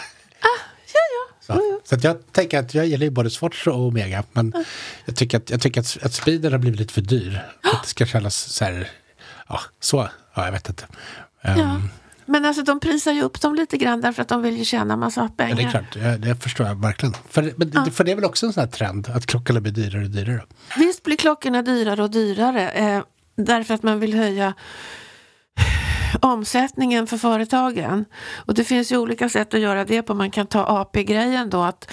[1.41, 4.53] Så, så att jag tänker att jag gillar ju både Swatch och Omega, men
[5.05, 7.43] jag tycker att, jag tycker att, att Speeden har blivit lite för dyr.
[7.63, 8.89] För att det ska kännas så här,
[9.49, 10.85] ja, så, ja, jag vet inte.
[11.45, 11.81] Um, ja.
[12.27, 14.97] Men alltså de prisar ju upp dem lite grann därför att de vill ju tjäna
[14.97, 15.57] massa Ja, pengar.
[15.57, 17.15] det är klart, ja, det förstår jag verkligen.
[17.29, 19.73] För, men, det- för det är väl också en sån här trend, att klockorna blir
[19.73, 20.43] dyrare och dyrare.
[20.79, 23.03] Visst blir klockorna dyrare och dyrare eh,
[23.45, 24.55] därför att man vill höja
[26.21, 28.05] omsättningen för företagen.
[28.35, 30.15] Och det finns ju olika sätt att göra det på.
[30.15, 31.93] Man kan ta AP-grejen då, att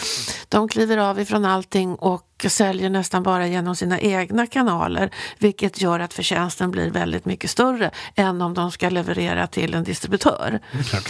[0.50, 6.00] de kliver av ifrån allting och säljer nästan bara genom sina egna kanaler, vilket gör
[6.00, 10.60] att förtjänsten blir väldigt mycket större än om de ska leverera till en distributör.
[10.72, 11.10] Det klart.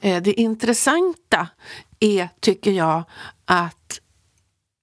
[0.00, 1.48] Eh, Det intressanta
[2.00, 3.04] är, tycker jag,
[3.44, 4.00] att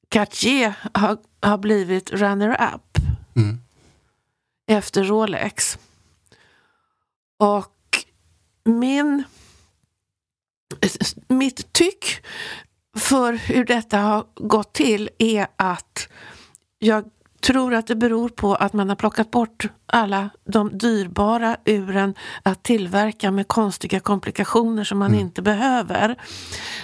[0.10, 2.98] Cartier har, har blivit runner-up
[4.72, 5.78] efter Rolex.
[7.40, 8.06] Och
[8.64, 9.24] min,
[11.28, 12.26] mitt tyck
[12.98, 16.08] för hur detta har gått till är att
[16.80, 17.06] jag
[17.42, 22.64] tror att det beror på att man har plockat bort alla de dyrbara uren att
[22.64, 26.16] tillverka med konstiga komplikationer som man inte behöver.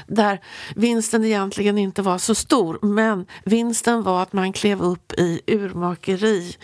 [0.08, 0.39] Där
[0.76, 6.56] vinsten egentligen inte var så stor, men vinsten var att man klev upp i urmakeri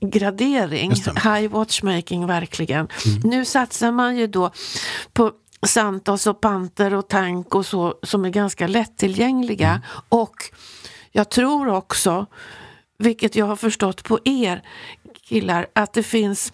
[0.00, 1.20] gradering, Just det.
[1.20, 2.88] high watchmaking verkligen.
[3.24, 4.50] Nu satsar man ju då
[5.12, 5.32] på
[5.66, 10.36] Santos och Panter och Tank och så som är ganska lättillgängliga och
[11.12, 12.26] jag tror också,
[12.98, 14.62] vilket jag har förstått på er
[15.22, 16.52] killar, att det finns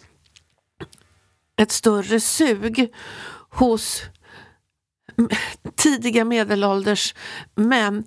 [1.57, 2.92] ett större sug
[3.51, 4.03] hos
[5.77, 7.14] tidiga medelålders
[7.55, 8.05] män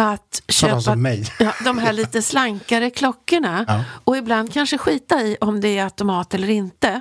[0.00, 0.96] att köpa.
[1.38, 3.84] Ja, de här lite slankare klockorna Ja.
[4.04, 7.00] och ibland kanske skita i om det är automat eller inte.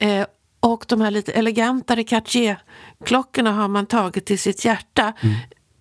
[0.00, 0.26] Eh,
[0.60, 5.12] och de här lite elegantare Cartier-klockorna har man tagit till sitt hjärta.
[5.20, 5.36] Mm.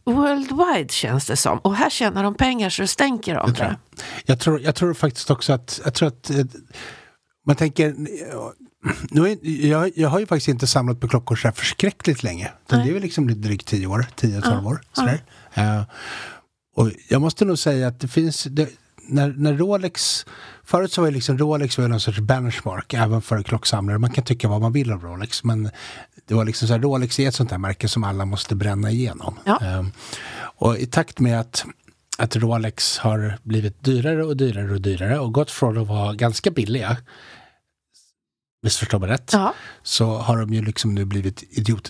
[0.06, 1.58] Worldwide känns det som.
[1.60, 3.78] Och här tjänar de pengar så det stänker om Det tror det.
[3.96, 4.04] jag.
[4.26, 6.38] Jag, tror, jag tror faktiskt också att, jag tror att eh,
[7.48, 7.96] man tänker,
[9.10, 12.52] nu är, jag, jag har ju faktiskt inte samlat på klockor så här förskräckligt länge.
[12.68, 14.82] Det är väl liksom lite drygt 10 år, 10-12 år.
[14.94, 15.24] Sådär.
[15.54, 15.82] Eh,
[16.76, 18.70] och jag måste nog säga att det finns, det,
[19.10, 20.26] när, när Rolex,
[20.64, 23.98] förut så var ju liksom Rolex var någon sorts benchmark även för klocksamlare.
[23.98, 25.70] Man kan tycka vad man vill om Rolex men
[26.28, 28.92] det var liksom så här, Rolex är ett sånt här märke som alla måste bränna
[28.92, 29.40] igenom.
[29.46, 29.60] Ja.
[29.62, 29.86] Eh,
[30.40, 31.66] och i takt med att
[32.18, 36.52] att Rolex har blivit dyrare och dyrare och dyrare och gått från att vara ganska
[36.52, 36.98] billiga,
[38.64, 39.54] missförstå mig rätt, Ja.
[39.84, 41.90] så har de ju liksom nu blivit idiot.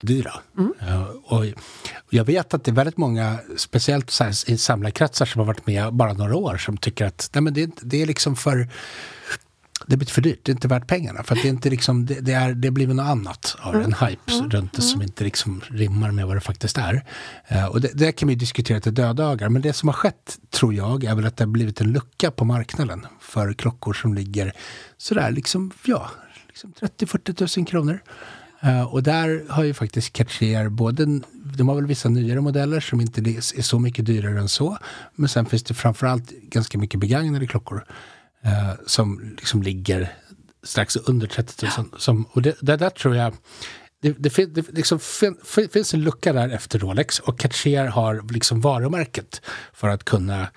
[0.00, 0.32] Dyra.
[0.80, 1.44] Eh, och
[2.10, 5.66] jag vet att det är väldigt många, speciellt så här, i samlarkretsar som har varit
[5.66, 8.68] med bara några år, som tycker att nej, men det, det är liksom för
[9.86, 11.22] det blir för dyrt, det är inte värt pengarna.
[11.22, 14.32] För det, är inte liksom, det, det, är, det blir något annat av en hype
[14.50, 17.04] runt det som inte liksom rimmar med vad det faktiskt är.
[17.46, 19.48] Eh, och det, det kan vi diskutera till dödagar.
[19.48, 22.30] Men det som har skett, tror jag, är väl att det har blivit en lucka
[22.30, 24.52] på marknaden för klockor som ligger
[24.96, 26.10] sådär liksom, ja,
[26.48, 28.00] liksom 30-40 000 kronor.
[28.64, 31.20] Uh, och där har ju faktiskt Cartier både,
[31.56, 34.78] de har väl vissa nyare modeller som inte är så mycket dyrare än så.
[35.14, 37.84] Men sen finns det framförallt ganska mycket begagnade klockor
[38.46, 40.12] uh, som liksom ligger
[40.62, 41.72] strax under 30 000.
[41.76, 41.98] Ja.
[41.98, 43.34] Som, och det, det där tror jag
[44.02, 45.36] det, det, det liksom fin,
[45.72, 49.42] finns en lucka där efter Rolex och Cartier har liksom varumärket
[49.72, 50.48] för att kunna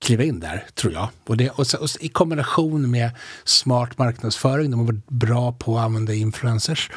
[0.00, 1.08] kliva in där, tror jag.
[1.26, 3.10] Och, det, och, så, och I kombination med
[3.44, 6.90] smart marknadsföring, de har varit bra på att använda influencers.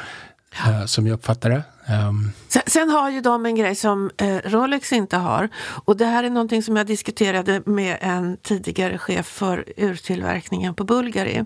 [0.66, 1.62] Uh, som jag uppfattar det.
[2.08, 2.30] Um.
[2.48, 5.48] Sen, sen, har ju de en grej som eh, Rolex inte har.
[5.84, 10.84] Och det här är någonting som jag diskuterade med en tidigare chef för urtillverkningen på
[10.84, 11.44] Bulgari.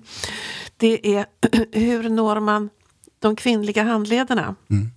[0.77, 1.27] Det är
[1.73, 2.71] hur når man
[3.19, 4.55] de kvinnliga handledarna?
[4.71, 4.91] Mm.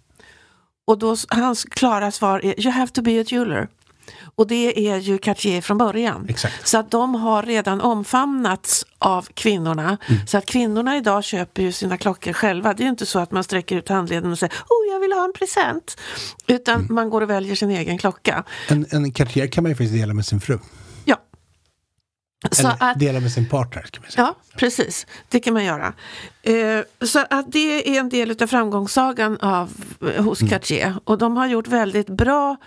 [0.85, 3.67] Och då, hans klara svar är You have to be a jeweler.
[4.35, 6.25] Och det är ju Cartier från början.
[6.29, 6.67] Exakt.
[6.67, 9.97] Så att de har redan omfamnats av kvinnorna.
[10.07, 10.27] Mm.
[10.27, 12.73] Så att kvinnorna idag köper ju sina klockor själva.
[12.73, 15.11] Det är ju inte så att man sträcker ut handleden och säger oh jag vill
[15.13, 15.99] ha en present.
[16.47, 16.95] Utan mm.
[16.95, 18.43] man går och väljer sin egen klocka.
[18.67, 20.59] En, en Cartier kan man ju faktiskt dela med sin fru.
[21.05, 21.17] Ja.
[22.51, 23.81] Så Eller att, dela med sin partner.
[23.81, 24.25] Kan man säga.
[24.25, 25.07] Ja, precis.
[25.29, 25.93] Det kan man göra.
[26.41, 29.69] Eh, så att det är en del av framgångssagan av,
[30.17, 30.49] hos mm.
[30.49, 30.95] Cartier.
[31.03, 32.57] Och de har gjort väldigt bra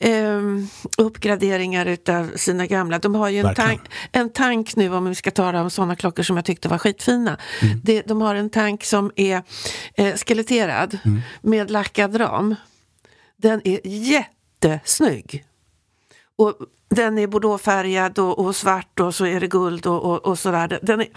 [0.00, 0.40] eh,
[0.98, 2.98] uppgraderingar utav sina gamla.
[2.98, 3.80] De har ju en, tank,
[4.12, 7.38] en tank nu, om vi ska tala om sådana klockor som jag tyckte var skitfina.
[7.62, 7.80] Mm.
[7.84, 9.42] Det, de har en tank som är
[9.94, 11.20] eh, skeletterad mm.
[11.40, 12.54] med lackad ram.
[13.36, 15.44] Den är jättesnygg.
[16.36, 16.54] Och
[16.90, 20.78] den är bordeauxfärgad och, och svart och så är det guld och, och, och sådär.
[20.82, 21.08] Den är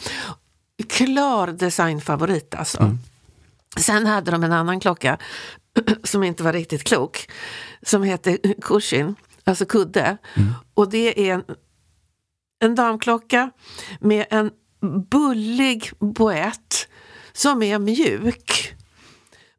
[0.89, 2.81] klar designfavorit alltså.
[2.81, 2.97] Mm.
[3.77, 5.17] Sen hade de en annan klocka
[6.03, 7.29] som inte var riktigt klok,
[7.85, 10.17] som heter Cushin, alltså kudde.
[10.35, 10.53] Mm.
[10.73, 11.43] Och det är en,
[12.59, 13.51] en damklocka
[13.99, 14.51] med en
[15.09, 16.87] bullig boett
[17.33, 18.75] som är mjuk.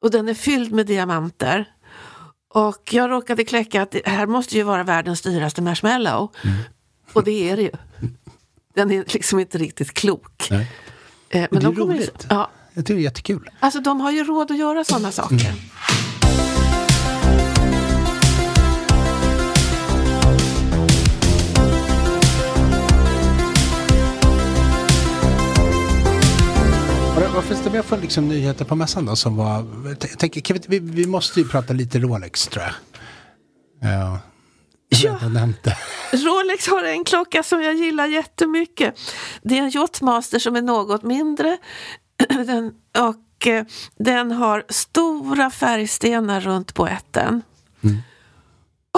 [0.00, 1.68] Och den är fylld med diamanter.
[2.54, 6.32] Och jag råkade kläcka att det här måste ju vara världens dyraste marshmallow.
[6.44, 6.56] Mm.
[7.12, 7.70] Och det är det ju.
[8.74, 10.48] Den är liksom inte riktigt klok.
[10.50, 10.70] Nej.
[11.28, 12.26] Eh, men, men det är roligt.
[12.30, 12.50] Ju, ja.
[12.74, 13.50] Jag tycker det är jättekul.
[13.60, 15.50] Alltså de har ju råd att göra sådana saker.
[15.50, 15.60] Mm.
[27.14, 29.64] Vad finns det mer för liksom, nyheter på mässan då som var...
[30.00, 32.74] Jag tänker, vi, vi, måste ju prata lite Rolex tror jag.
[33.90, 34.18] Ja.
[34.88, 35.18] Ja.
[36.12, 39.00] Rolex har en klocka som jag gillar jättemycket.
[39.42, 41.58] Det är en Yachtmaster som är något mindre.
[42.28, 43.64] Den, och eh,
[43.98, 47.42] den har stora färgstenar runt på ätten.
[47.84, 47.96] Mm.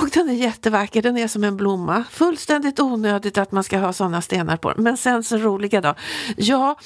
[0.05, 2.05] Och den är jättevacker, den är som en blomma.
[2.11, 5.95] Fullständigt onödigt att man ska ha sådana stenar på Men sen så roliga då.
[6.37, 6.79] Ja,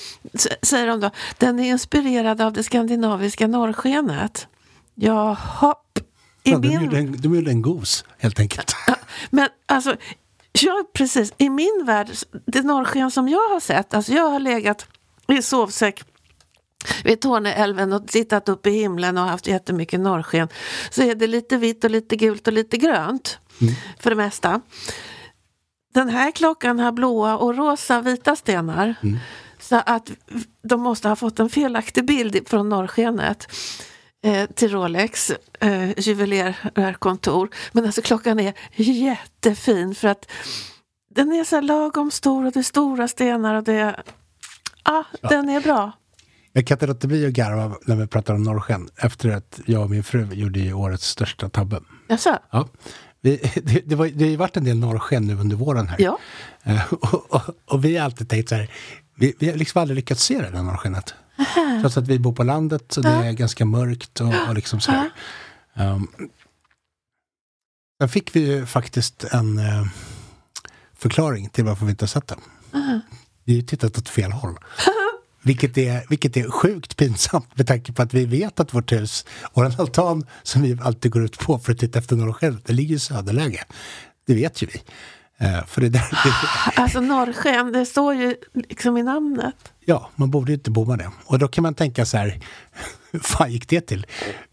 [0.63, 4.47] säger de då, den är inspirerad av det skandinaviska norrskenet.
[4.95, 5.75] Jaha.
[6.43, 6.71] I ja, min...
[6.71, 8.77] de, gjorde en, de gjorde en gos, helt enkelt.
[9.31, 9.97] Men alltså,
[10.53, 11.33] ja precis.
[11.39, 12.11] I min värld,
[12.47, 14.87] det norrsken som jag har sett, alltså jag har legat
[15.29, 16.05] i sovsäck
[17.05, 20.49] vid Torneälven och tittat upp i himlen och haft jättemycket norrsken
[20.91, 23.75] så är det lite vitt och lite gult och lite grönt mm.
[23.99, 24.61] för det mesta.
[25.95, 28.95] Den här klockan har blåa och rosa vita stenar.
[29.03, 29.19] Mm.
[29.61, 30.11] Så att
[30.63, 33.49] de måste ha fått en felaktig bild från norrskenet
[34.25, 37.49] eh, till Rolex eh, juvelerarkontor.
[37.73, 40.31] Men alltså klockan är jättefin för att
[41.11, 43.97] den är så lagom stor och det är stora stenar och det...
[44.83, 45.29] Ah, ja.
[45.29, 45.93] Den är bra.
[46.59, 49.83] Jag kan inte låta bli att garva när vi pratar om norrsken efter att jag
[49.83, 51.81] och min fru gjorde ju årets största tabbe.
[52.09, 52.39] Jaså?
[52.51, 52.69] Ja.
[53.21, 55.97] Vi, det, det, var, det har ju varit en del norrsken nu under våren här.
[56.01, 56.19] Ja.
[56.67, 58.71] Uh, och, och, och, vi har alltid tänkt så här,
[59.15, 61.15] vi, vi har liksom aldrig lyckats se det där norrskenet.
[61.81, 64.93] Trots att vi bor på landet och det är ganska mörkt och, och liksom så
[64.93, 65.11] här.
[65.75, 66.09] Um,
[68.01, 69.87] sen fick vi ju faktiskt en uh,
[70.95, 72.33] förklaring till varför vi inte har sett.
[72.33, 72.99] Uh
[73.45, 74.59] Vi har tittat åt fel håll.
[75.49, 79.27] Vilket är, vilket är sjukt pinsamt med tanke på att vi vet att vårt hus,
[79.55, 82.97] vår altan som vi alltid går ut på för att titta efter norrskenet, det ligger
[82.97, 83.65] i söderläge.
[84.27, 84.79] Det vet ju vi.
[85.47, 86.33] Uh, för det där, det...
[86.83, 89.55] Alltså norrsken, det står ju liksom i namnet.
[89.85, 91.11] Ja, man borde ju inte bomma det.
[91.25, 92.41] Och då kan man tänka så här,
[93.11, 94.07] hur fan gick det till?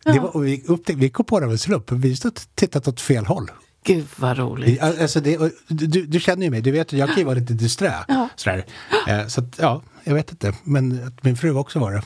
[0.04, 0.14] Ja.
[0.14, 3.02] Det var, vi, upptäck, vi kom på det av en slump, vi har tittat åt
[3.02, 3.52] fel håll.
[3.86, 4.82] Gud vad roligt.
[4.82, 7.54] Alltså det, du, du känner ju mig, du vet att jag kan ju vara lite
[7.54, 7.94] disträ.
[8.08, 8.30] Ja.
[8.36, 8.66] Sådär.
[9.08, 10.54] Eh, Så att, ja, jag vet inte.
[10.64, 12.02] Men att min fru också var det.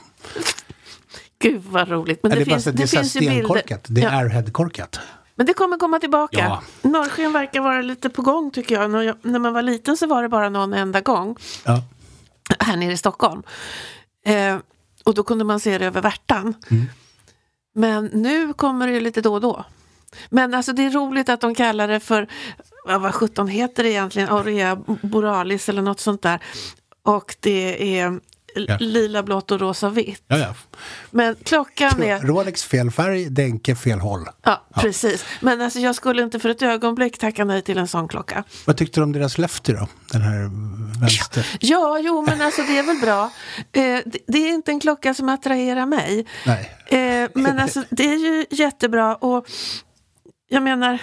[1.39, 2.23] Gud vad roligt.
[2.23, 3.79] Men det, det bara finns, det, det finns ju bilder.
[3.87, 4.99] Det är headkorkat.
[5.35, 6.39] Men det kommer komma tillbaka.
[6.39, 6.89] Ja.
[6.89, 8.91] Norrsken verkar vara lite på gång tycker jag.
[8.91, 9.15] När, jag.
[9.21, 11.35] när man var liten så var det bara någon enda gång
[11.65, 11.83] Ja.
[12.59, 13.43] här nere i Stockholm.
[14.25, 14.57] Eh,
[15.03, 16.53] och då kunde man se det över Värtan.
[16.71, 16.85] Mm.
[17.75, 19.65] Men nu kommer det ju lite då och då.
[20.29, 22.27] Men alltså det är roligt att de kallar det för,
[22.85, 26.39] vad, sjutton heter det egentligen, Aurea borealis eller något sånt där.
[27.03, 28.19] Och det är
[28.55, 28.77] Ja.
[28.79, 30.23] lila, blått och rosa vitt.
[30.27, 30.55] Ja, ja.
[31.11, 32.19] Men klockan är...
[32.19, 34.25] Rolex fel färg, Denke fel håll.
[34.43, 35.25] Ja, precis.
[35.41, 38.43] Men alltså jag skulle inte för ett ögonblick tacka nej till en sån klocka.
[38.65, 39.87] Vad tyckte du om deras Lefty då?
[40.11, 40.49] Den här
[41.01, 41.57] vänster?
[41.59, 43.23] Ja, jo, men alltså det är väl bra.
[43.57, 46.25] Eh, det, det är inte en klocka som attraherar mig.
[46.45, 46.75] Nej.
[46.87, 49.45] Eh, men alltså det är ju jättebra och
[50.49, 51.01] jag menar,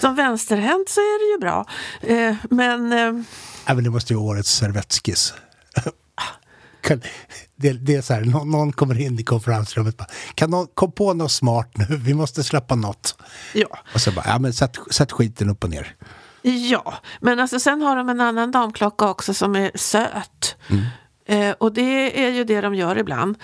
[0.00, 1.66] som vänsterhänt så är det ju bra.
[2.02, 3.22] Eh, men eh,
[3.66, 5.34] men det måste ju vara årets servettskiss.
[7.56, 10.66] Det, det är så här, någon, någon kommer in i konferensrummet och bara, kan någon
[10.66, 11.96] kom på något smart nu?
[11.96, 13.18] Vi måste släppa något.
[13.54, 15.94] ja, Och så bara, ja men sätt, sätt skiten upp och ner.
[16.42, 20.56] ja, men alltså sen har de en annan damklocka också som är söt.
[21.26, 23.36] Eh, och det är ju det de gör ibland.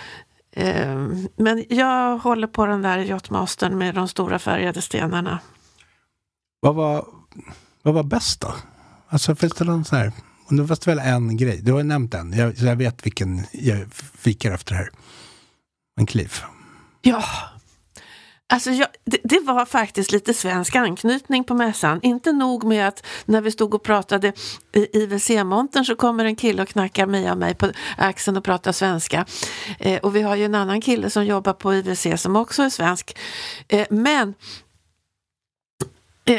[0.53, 5.39] Eh, men jag håller på den där Yachtmastern med de stora färgade stenarna.
[6.61, 7.07] Vad var,
[7.83, 8.55] vad var bäst då?
[9.09, 10.13] Alltså finns det någon sån här,
[10.47, 12.77] och nu fanns det väl en grej, du har ju nämnt en, jag, så jag
[12.77, 13.87] vet vilken jag
[14.19, 14.91] fikar efter här.
[16.01, 16.43] En Cliff.
[17.03, 17.25] Ja,
[18.49, 22.01] alltså jag, det, det var faktiskt lite svensk anknytning på mässan.
[22.03, 24.33] Inte nog med att när vi stod och pratade
[24.73, 28.73] i IWC-montern så kommer en kille och knackar Mia och mig på axeln och pratar
[28.73, 29.27] svenska.
[29.79, 32.71] Eh, och vi har ju en annan kille som jobbar på IWC som också är
[32.71, 33.19] svensk.
[33.69, 34.35] Eh, men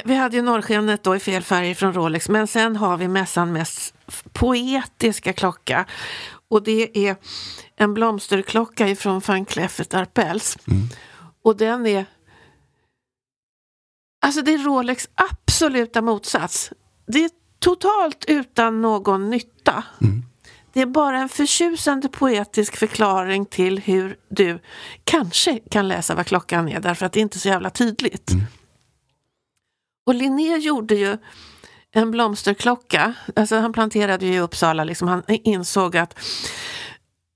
[0.05, 3.53] vi hade ju norrskenet då i fel färg från Rolex men sen har vi mässan
[3.53, 3.93] mest
[4.33, 5.85] poetiska klocka.
[6.49, 7.15] Och det är
[7.75, 10.57] en blomsterklocka ifrån van Cleef Arpels.
[11.43, 12.05] Och den är
[14.21, 16.71] Alltså det är Rolex absoluta motsats.
[17.07, 17.29] Det är
[17.59, 19.83] totalt utan någon nytta.
[20.73, 24.59] Det är bara en förtjusande poetisk förklaring till hur du
[25.03, 28.31] kanske kan läsa vad klockan är därför att det är inte är så jävla tydligt.
[30.07, 31.17] Och Linné gjorde ju
[31.91, 33.13] en blomsterklocka.
[33.35, 36.19] Alltså han planterade ju i Uppsala, liksom, han insåg att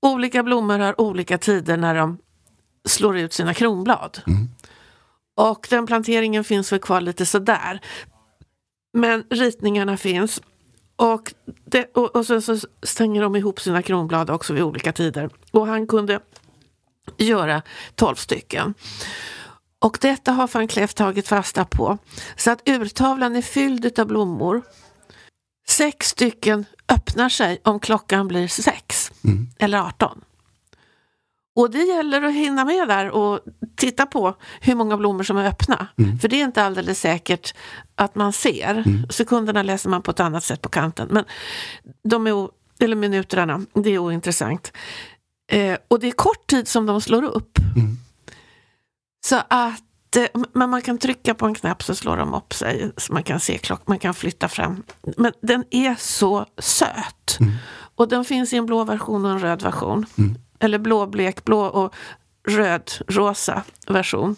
[0.02, 2.18] olika blommor har olika tider när de
[2.84, 4.22] slår ut sina kronblad.
[5.36, 7.80] Och den planteringen finns väl kvar lite sådär.
[8.92, 10.42] Men ritningarna finns.
[10.96, 15.30] Och, det, och, och så, så stänger de ihop sina kronblad också vid olika tider.
[15.50, 16.20] Och han kunde
[17.16, 17.62] göra
[17.94, 18.74] tolv stycken.
[19.82, 21.98] Och detta har van Cleef tagit fasta på.
[22.36, 24.62] Så att urtavlan är fylld av blommor.
[25.68, 29.12] Sex stycken öppnar sig om klockan blir sex
[29.58, 30.20] eller 18.
[31.56, 33.40] Och det gäller att hinna med där och
[33.76, 35.86] titta på hur många blommor som är öppna.
[36.20, 37.54] För det är inte alldeles säkert
[37.94, 38.84] att man ser.
[39.12, 41.08] Sekunderna läser man på ett annat sätt på kanten.
[41.10, 41.24] Men
[42.04, 44.72] de är, o- eller minuterna, det är ointressant.
[45.52, 47.58] Eh, och det är kort tid som de slår upp.
[49.24, 52.92] Så att eh, men man kan trycka på en knapp så slår de upp sig.
[52.96, 54.82] Så man kan se klockan, man kan flytta fram.
[55.16, 57.38] Men den är så söt.
[57.94, 60.06] Och den finns i en blå version och en röd version.
[60.58, 61.94] Eller blå, blek, blå och
[62.48, 64.36] röd, rosa version.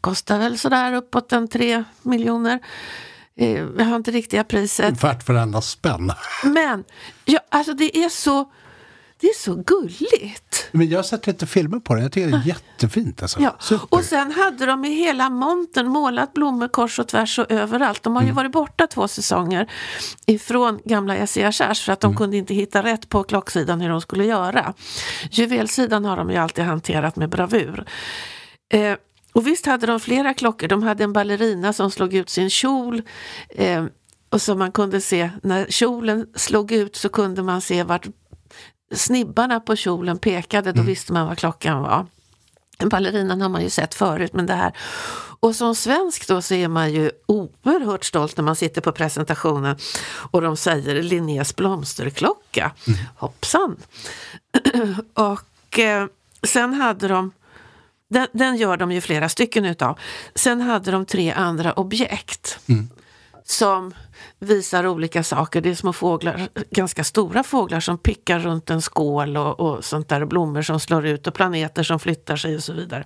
[0.00, 2.58] Kostar väl sådär uppåt en tre miljoner.
[3.36, 5.04] Eh, Jag har inte riktiga priset.
[5.04, 6.12] Värt varenda spänn.
[6.44, 6.84] Men
[7.24, 8.52] ja, alltså det är så
[9.20, 10.68] det är så gulligt.
[10.72, 13.40] Men jag har sett lite filmer på den, jag tycker det är jättefint alltså.
[13.40, 13.56] Ja.
[13.60, 13.86] Super.
[13.90, 18.02] Och sen hade de i hela montern målat blommor kors och tvärs och överallt.
[18.02, 19.70] De har ju varit borta två säsonger
[20.26, 24.24] ifrån gamla Chars för att de kunde inte hitta rätt på klocksidan hur de skulle
[24.24, 24.74] göra.
[25.30, 27.84] Juvelsidan har de ju alltid hanterat med bravur.
[28.72, 28.96] Eh,
[29.32, 30.68] och visst hade de flera klockor.
[30.68, 33.02] De hade en ballerina som slog ut sin kjol.
[33.48, 33.84] Eh,
[34.30, 38.06] och så man kunde se, när kjolen slog ut så kunde man se vart
[38.94, 40.72] snibbarna på kjolen pekade.
[40.72, 42.06] Då visste man vad klockan var.
[42.88, 44.72] Ballerinan har man ju sett förut, men det här...
[45.42, 49.76] Och som svensk då så är man ju oerhört stolt när man sitter på presentationen
[50.30, 52.72] och de säger Linnés blomsterklocka.
[53.16, 53.76] Hoppsan!
[55.14, 56.06] och eh,
[56.42, 57.32] sen hade de
[58.08, 59.98] den, den gör de ju flera stycken utav.
[60.34, 62.58] Sen hade de tre andra objekt
[63.50, 63.94] som
[64.38, 65.60] visar olika saker.
[65.60, 70.08] Det är små fåglar, ganska stora fåglar som pickar runt en skål och, och sånt
[70.08, 70.24] där.
[70.24, 73.04] Blommor som slår ut och planeter som flyttar sig och så vidare.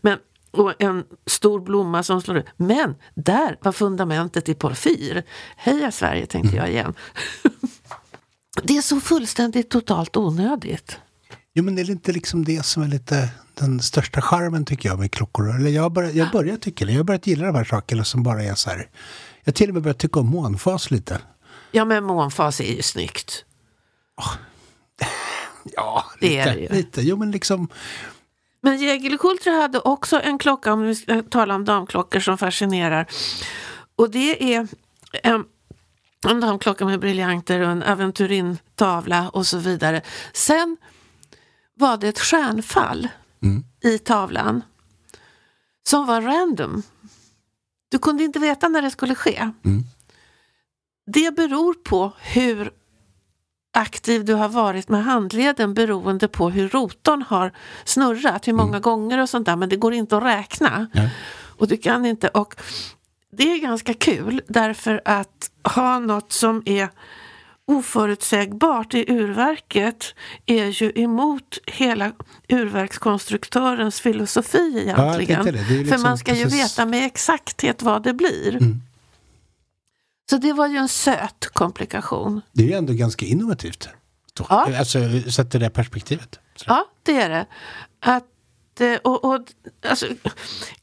[0.00, 0.18] Men
[0.50, 2.46] och en stor blomma som slår ut.
[2.56, 5.22] Men där var fundamentet i porfyr.
[5.56, 6.94] Heja Sverige tänkte jag igen.
[8.62, 10.98] det är så fullständigt totalt onödigt.
[11.54, 14.98] Jo men är det inte liksom det som är lite den största charmen tycker jag
[14.98, 15.56] med klockor?
[15.56, 16.84] Eller jag, börjar, jag börjar tycka.
[16.84, 18.88] Jag har börjat gilla de här sakerna som bara är så här.
[19.48, 21.20] Jag till och med börjat tycka om månfas lite.
[21.70, 23.44] Ja men månfas är ju snyggt.
[25.64, 26.68] Ja, Det lite, är det ju.
[26.68, 27.02] lite.
[27.02, 27.68] Jo men liksom.
[28.60, 33.06] Men Jägerlekultre hade också en klocka, om vi ska tala om damklockor som fascinerar.
[33.96, 34.68] Och det är
[35.22, 35.44] en,
[36.28, 40.02] en damklocka med briljanter och en aventurintavla och så vidare.
[40.32, 40.76] Sen
[41.74, 43.08] var det ett stjärnfall
[43.84, 44.62] i tavlan
[45.88, 46.82] som var random.
[47.88, 49.50] Du kunde inte veta när det skulle ske.
[51.06, 52.70] Det beror på hur
[53.72, 57.52] aktiv du har varit med handleden beroende på hur rotorn har
[57.84, 60.86] snurrat, hur många gånger och sånt där, men det går inte att räkna.
[61.58, 62.54] Och du kan inte, och
[63.32, 66.88] det är ganska kul därför att ha något som är
[67.68, 70.14] oförutsägbart i urverket
[70.46, 72.12] är ju emot hela
[72.48, 75.44] urverkskonstruktörens filosofi egentligen.
[75.44, 75.64] tänkte det.
[75.68, 78.56] Det ju För liksom man ska ju precis- veta med exakthet vad det blir.
[78.56, 78.82] Mm.
[80.30, 82.40] Så det var ju en söt komplikation.
[82.52, 83.88] Det är ju ändå ganska innovativt.
[84.38, 84.78] Ja.
[84.78, 84.98] Alltså
[85.30, 86.38] sett i det perspektivet.
[86.56, 86.64] Så.
[86.68, 87.46] Ja, det är det.
[88.00, 89.40] Att, eh, och, och,
[89.88, 90.06] alltså,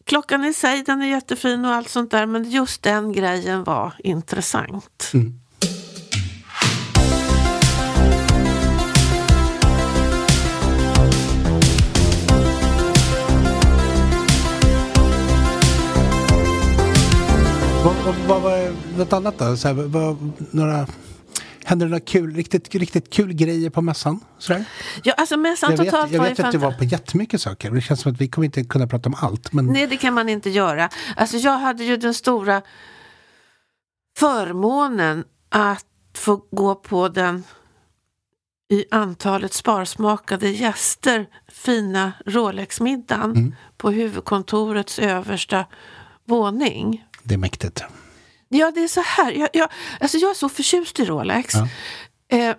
[0.03, 3.93] klockan i sig den är jättefin och allt sånt där men just den grejen var
[3.99, 5.11] intressant.
[5.13, 5.39] Mm.
[18.27, 19.57] Vad, var något annat då?
[19.57, 20.87] Så här, vad, några,
[21.63, 24.19] hände det några kul, riktigt, riktigt kul grejer på mässan?
[24.37, 24.65] Sådär?
[25.03, 27.71] Ja, alltså mässan Jag vet, totalt jag var vet att det var på jättemycket saker.
[27.71, 29.53] Det känns som att vi kommer inte kunna prata om allt.
[29.53, 30.89] Men Nej, det kan man inte göra.
[31.15, 32.61] Alltså jag hade ju den stora
[34.17, 35.85] förmånen att
[36.17, 37.43] få gå på den
[38.71, 43.55] i antalet sparsmakade gäster fina Rolex-middagen Mm.
[43.77, 45.65] på huvudkontorets översta
[46.25, 47.05] våning.
[47.23, 47.83] det är mäktigt.
[48.49, 49.31] Ja, det är så här.
[49.31, 49.69] Jag, jag,
[49.99, 51.53] alltså jag är så förtjust i Rolex.
[51.53, 51.67] Ja.
[52.37, 52.55] Eh,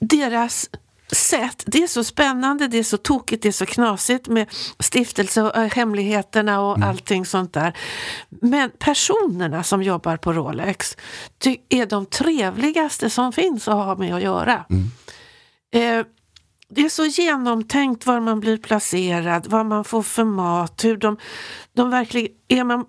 [0.00, 0.70] deras
[1.12, 4.46] sätt, det är så spännande, det är så tokigt, det är så knasigt med
[4.78, 7.76] stiftelse och eh, hemligheterna och allting sånt där.
[8.28, 10.96] Men personerna som jobbar på Rolex
[11.68, 14.64] är de trevligaste som finns att ha med att göra.
[15.72, 16.06] Eh,
[16.70, 21.16] det är så genomtänkt var man blir placerad, vad man får för mat, hur de,
[21.72, 22.84] de verkligen, är man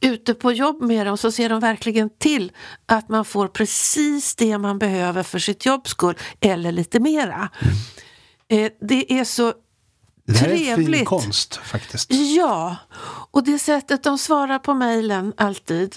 [0.00, 2.52] ute på jobb med dem så ser de verkligen till
[2.86, 7.48] att man får precis det man behöver för sitt jobbs skull, eller lite mera.
[8.48, 9.52] Eh, det är så
[10.26, 11.08] Det här är en fin trevligt.
[11.08, 12.12] konst faktiskt.
[12.12, 12.76] Ja,
[13.30, 15.96] och det sättet de svarar på mejlen alltid.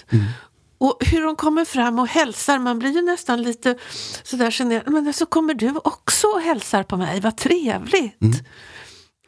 [0.78, 3.78] Och hur de kommer fram och hälsar, man blir ju nästan lite
[4.22, 4.92] sådär generad.
[4.92, 8.22] Men så kommer du också och hälsar på mig, vad trevligt.
[8.22, 8.30] Eh,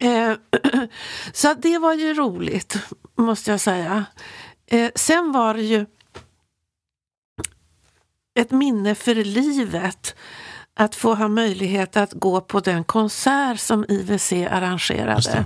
[1.33, 2.77] så att det var ju roligt,
[3.17, 4.05] måste jag säga.
[4.67, 5.87] Eh, sen var det ju
[8.41, 10.15] ett minne för livet
[10.75, 15.45] att få ha möjlighet att gå på den konsert som Just arrangerade.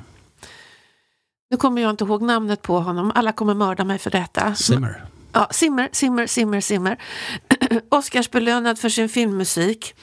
[1.51, 4.55] Nu kommer jag inte ihåg namnet på honom, alla kommer mörda mig för detta.
[4.55, 5.05] Simmer.
[5.33, 6.99] Ja, Simmer, Simmer, Simmer, Simmer.
[7.89, 9.95] Oscarsbelönad för sin filmmusik.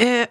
[0.00, 0.26] Eh,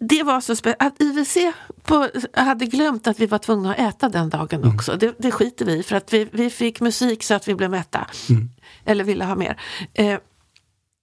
[0.00, 0.84] det var så spännande.
[0.84, 1.36] Att IWC
[1.82, 4.96] på, hade glömt att vi var tvungna att äta den dagen också.
[4.96, 8.06] Det, det skiter vi för att vi, vi fick musik så att vi blev mätta.
[8.84, 9.60] Eller ville ha mer.
[9.94, 10.18] Eh,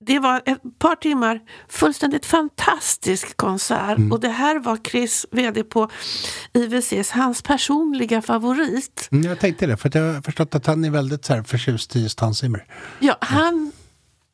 [0.05, 5.89] det var ett par timmar fullständigt fantastisk konsert och det här var Chris, VD på
[6.53, 9.07] IWCs, hans personliga favorit.
[9.11, 11.95] Mm, jag tänkte det, för jag har förstått att han är väldigt så här förtjust
[11.95, 12.65] i just Hans Zimmer.
[12.99, 13.71] Ja, han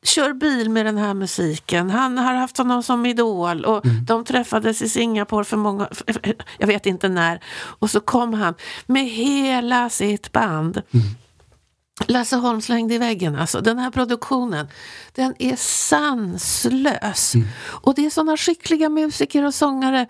[0.02, 1.90] kör bil med den här musiken.
[1.90, 5.88] Han har haft honom som idol och de träffades i Singapore för många,
[6.58, 7.40] jag vet inte när.
[7.54, 8.54] Och så kom han
[8.86, 10.82] med hela sitt band.
[12.06, 13.60] Lasse Holm slängde i väggen alltså.
[13.60, 14.68] Den här produktionen,
[15.14, 17.32] den är sanslös.
[17.64, 20.06] Och det är sådana skickliga musiker och sångare.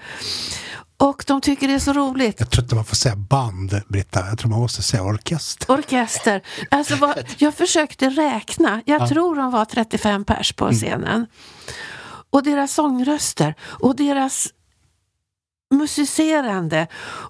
[1.03, 2.41] Och de tycker det är så roligt.
[2.41, 4.27] Jag tror inte man får säga band, Britta.
[4.29, 5.75] Jag tror man måste säga orkester.
[5.75, 6.43] Orkester.
[6.71, 8.83] Alltså vad, jag försökte räkna.
[8.85, 11.27] Jag tror de var 35 pers på scenen.
[12.31, 14.49] Och deras sångröster och deras
[15.75, 16.87] musicerande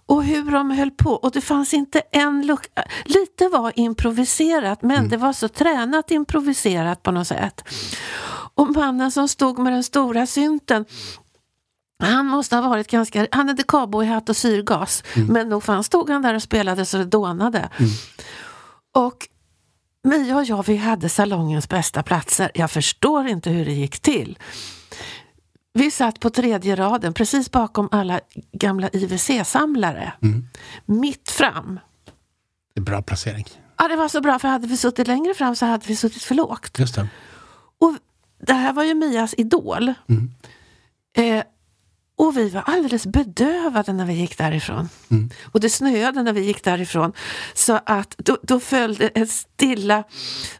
[0.07, 1.11] och hur de höll på.
[1.11, 2.85] Och det fanns inte en lucka.
[3.05, 7.65] Lite var improviserat men det var så tränat improviserat på något sätt.
[8.55, 10.85] Och mannen som stod med den stora synten
[12.07, 13.27] Han måste ha varit ganska...
[13.33, 15.05] Han hade cowboyhatt och syrgas.
[15.29, 17.69] Men nog fan stod han där och spelade så det dånade.
[18.95, 19.29] Och
[20.05, 22.51] Mia och jag, vi hade salongens bästa platser.
[22.55, 24.39] Jag förstår inte hur det gick till.
[25.75, 28.21] Vi satt på tredje raden, precis bakom alla
[28.53, 30.13] gamla IWC-samlare.
[30.85, 31.81] Mitt fram.
[32.75, 33.47] Det är bra placering.
[33.79, 36.23] Ja, det var så bra, för hade vi suttit längre fram så hade vi suttit
[36.23, 36.79] för lågt.
[36.79, 37.09] Just det.
[37.81, 37.97] Och
[38.47, 39.95] det här var ju Mias idol.
[41.17, 41.43] Eh,
[42.17, 44.89] och vi var alldeles bedövade när vi gick därifrån.
[45.45, 47.13] Och det snöade när vi gick därifrån.
[47.55, 50.05] Så att då, då följde ett stilla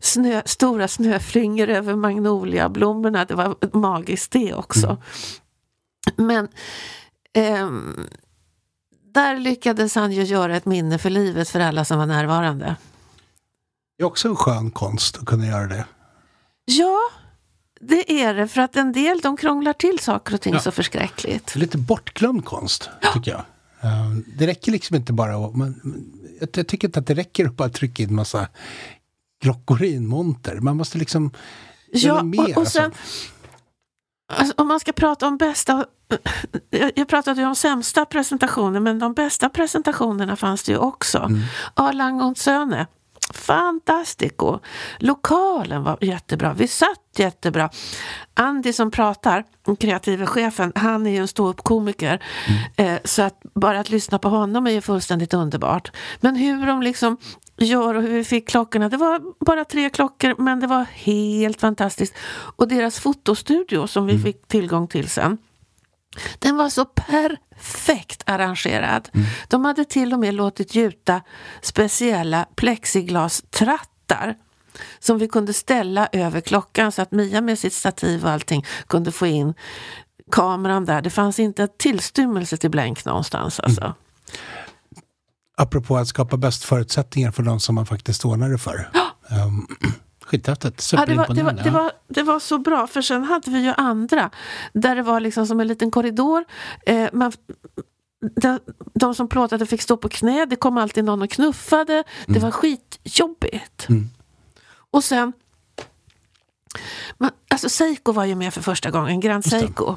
[0.01, 3.25] snö, stora snöflingor över magnoliablommorna.
[3.25, 5.03] Det var magiskt det också.
[6.17, 6.49] Men
[7.33, 8.07] ehm,
[9.15, 12.77] där lyckades han ju göra ett minne för livet för alla som var närvarande.
[13.99, 15.85] Det är också en skön konst att kunna göra det.
[16.65, 16.99] Ja,
[17.83, 18.49] det är det.
[18.49, 20.61] För att en del de krånglar till saker och ting Ja.
[20.61, 21.57] så förskräckligt.
[21.57, 23.41] Lite bortglömd konst, tycker jag.
[23.91, 25.55] Eh, det räcker liksom inte bara att...
[25.57, 25.81] Man,
[26.41, 28.49] jag, jag tycker inte att det räcker att bara trycka in massa
[29.43, 30.57] klockor i en monter.
[30.61, 31.31] Man måste liksom
[31.93, 32.41] göra Ja, mer.
[32.41, 33.01] och, och sen, alltså.
[34.27, 35.85] alltså, om man ska prata om bästa...
[36.71, 41.19] Jag, jag pratade ju om sämsta presentationer, men de bästa presentationerna fanns det ju också.
[41.19, 41.41] Mm.
[41.75, 42.87] Arlang och Söne.
[43.33, 44.59] Fantastico!
[44.99, 46.55] Lokalen var jättebra.
[46.55, 47.71] Vi satt jättebra.
[48.35, 52.25] Andy som pratar, den kreativa chefen, han är ju en ståuppkomiker.
[52.77, 55.93] Eh, så att bara att lyssna på honom är ju fullständigt underbart.
[56.21, 57.17] Men hur de liksom
[57.57, 58.89] gör och hur vi fick klockorna.
[58.89, 62.15] Det var bara tre klockor men det var helt fantastiskt.
[62.57, 65.39] Och deras fotostudio som vi fick tillgång till sen.
[66.39, 69.09] Den var så perfekt arrangerad.
[69.49, 71.23] De hade till och med låtit gjuta
[71.63, 74.37] speciella plexiglastrattar
[74.99, 79.13] som vi kunde ställa över klockan så att Mia med sitt stativ och allting kunde
[79.13, 79.55] få in
[80.31, 81.03] kameran där.
[81.03, 83.95] Det fanns inte en tillstymmelse till blänk någonstans alltså.
[85.57, 88.91] Apropå att skapa bäst förutsättningar för de som man faktiskt ordnar det för.
[89.47, 89.67] Um,
[90.33, 90.93] Skithäftigt.
[90.93, 93.65] Ja, det, var, det, var, det, var, det var så bra, för sen hade vi
[93.65, 94.31] ju andra
[94.73, 96.45] där det var liksom som en liten korridor.
[96.87, 97.33] Eh, man,
[98.37, 98.59] de,
[98.95, 102.05] de som plåtade fick stå på knä, det kom alltid någon och knuffade.
[102.27, 103.87] Det var skitjobbigt.
[104.91, 105.33] Och sen
[107.19, 109.97] man, alltså Seiko var ju med för första gången, Grand Seiko.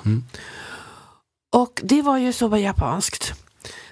[1.52, 3.34] Och det var ju så japanskt.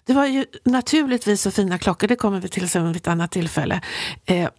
[0.06, 3.32] Det var ju naturligtvis så fina klockor, det kommer vi till sen vid ett annat
[3.32, 3.82] tillfälle.
[4.26, 4.50] Eh,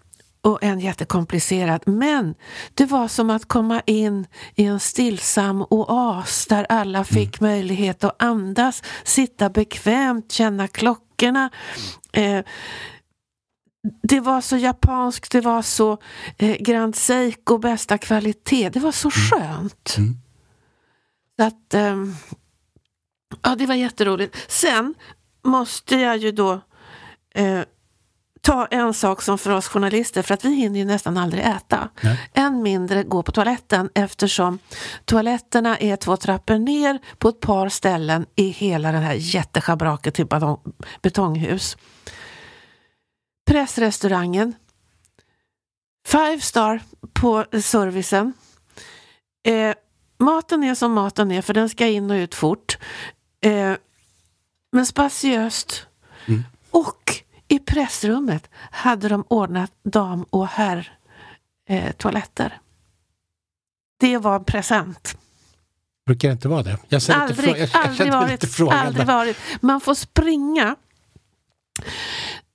[0.45, 1.83] och en jättekomplicerad.
[1.87, 2.35] Men
[2.75, 8.23] det var som att komma in i en stillsam oas där alla fick möjlighet att
[8.23, 11.51] andas, sitta bekvämt, känna klockorna.
[12.13, 12.45] Eh,
[14.03, 15.99] det var så japanskt, det var så
[16.39, 18.71] eh, Grand Seiko, bästa kvalitet.
[18.71, 19.97] Det var så skönt.
[21.37, 22.15] Så att, ehm,
[23.43, 24.53] ja, det var jätteroligt.
[24.53, 24.95] Sen
[25.45, 26.61] måste jag ju då
[27.35, 27.61] eh,
[28.45, 31.89] ta en sak som för oss journalister, för att vi hinner ju nästan aldrig äta.
[32.35, 34.59] Än mindre gå på toaletten eftersom
[35.05, 40.27] toaletterna är två trappor ner på ett par ställen i hela den här jätteschabraket till
[40.27, 40.61] betong,
[41.03, 41.77] betonghus.
[43.47, 44.55] Pressrestaurangen.
[46.09, 46.81] Five star
[47.13, 48.33] på servicen.
[49.47, 49.75] Eh,
[50.19, 52.79] maten är som maten är, för den ska in och ut fort.
[53.41, 53.73] Eh,
[54.73, 55.87] men spatiöst.
[56.71, 57.24] Och
[57.55, 60.99] i pressrummet hade de ordnat dam och herr
[61.69, 61.93] eh.
[64.01, 65.19] Det var en present.
[66.07, 66.79] Brukar det inte vara det?
[66.89, 68.83] Jag, inte Aldrig, frå- jag, jag aldrig, känner varit, frågande.
[68.83, 69.37] aldrig varit.
[69.61, 70.77] Man får springa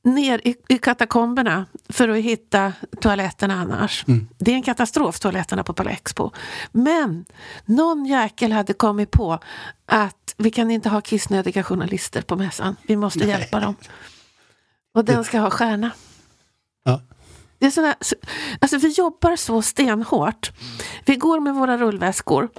[0.04, 4.06] ner i, i katakomberna för att hitta toaletterna annars.
[4.08, 4.28] Mm.
[4.38, 6.32] Det är en katastrof, toaletterna på Palexpo.
[6.72, 7.26] Men
[7.66, 9.40] någon jäkel hade kommit på
[9.86, 12.76] att vi kan inte ha kissnödiga journalister på mässan.
[12.88, 13.76] Vi måste hjälpa dem.
[14.94, 15.92] Och den ska ha stjärna.
[16.84, 17.02] Ja.
[17.60, 18.16] Det är sådär, så-
[18.62, 20.52] alltså vi jobbar så stenhårt.
[21.06, 22.50] Vi går med våra rullväskor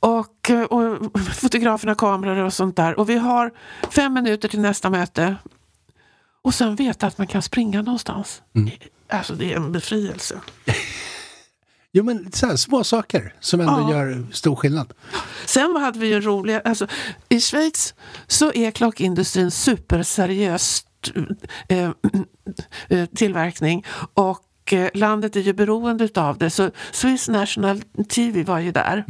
[0.00, 0.98] och, och
[1.34, 2.98] fotograferna kameror och sånt där.
[2.98, 3.52] Och vi har
[3.90, 5.36] fem minuter till nästa möte.
[6.42, 8.42] Och sen veta att man kan springa någonstans.
[9.08, 10.40] Alltså det är en befrielse.
[11.92, 13.90] Jo men så här, små saker som ändå Ja.
[13.90, 14.92] gör stor skillnad.
[15.46, 16.86] Sen hade vi ju en rolig, alltså
[17.28, 17.94] i Schweiz
[18.26, 20.84] så är klockindustrin superseriös
[23.16, 26.50] tillverkning och eh, landet är ju beroende utav det.
[26.50, 29.04] Så Swiss National TV var ju där.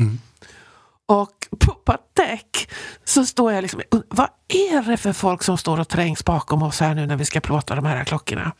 [1.07, 2.71] Och på Patek
[3.05, 6.81] så står jag liksom, vad är det för folk som står och trängs bakom oss
[6.81, 8.53] här nu när vi ska plåta de här klockorna?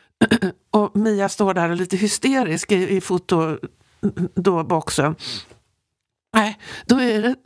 [0.70, 5.16] Och Mia står där och lite hysterisk i, i fotoboxen.
[6.34, 7.36] Nej, då är det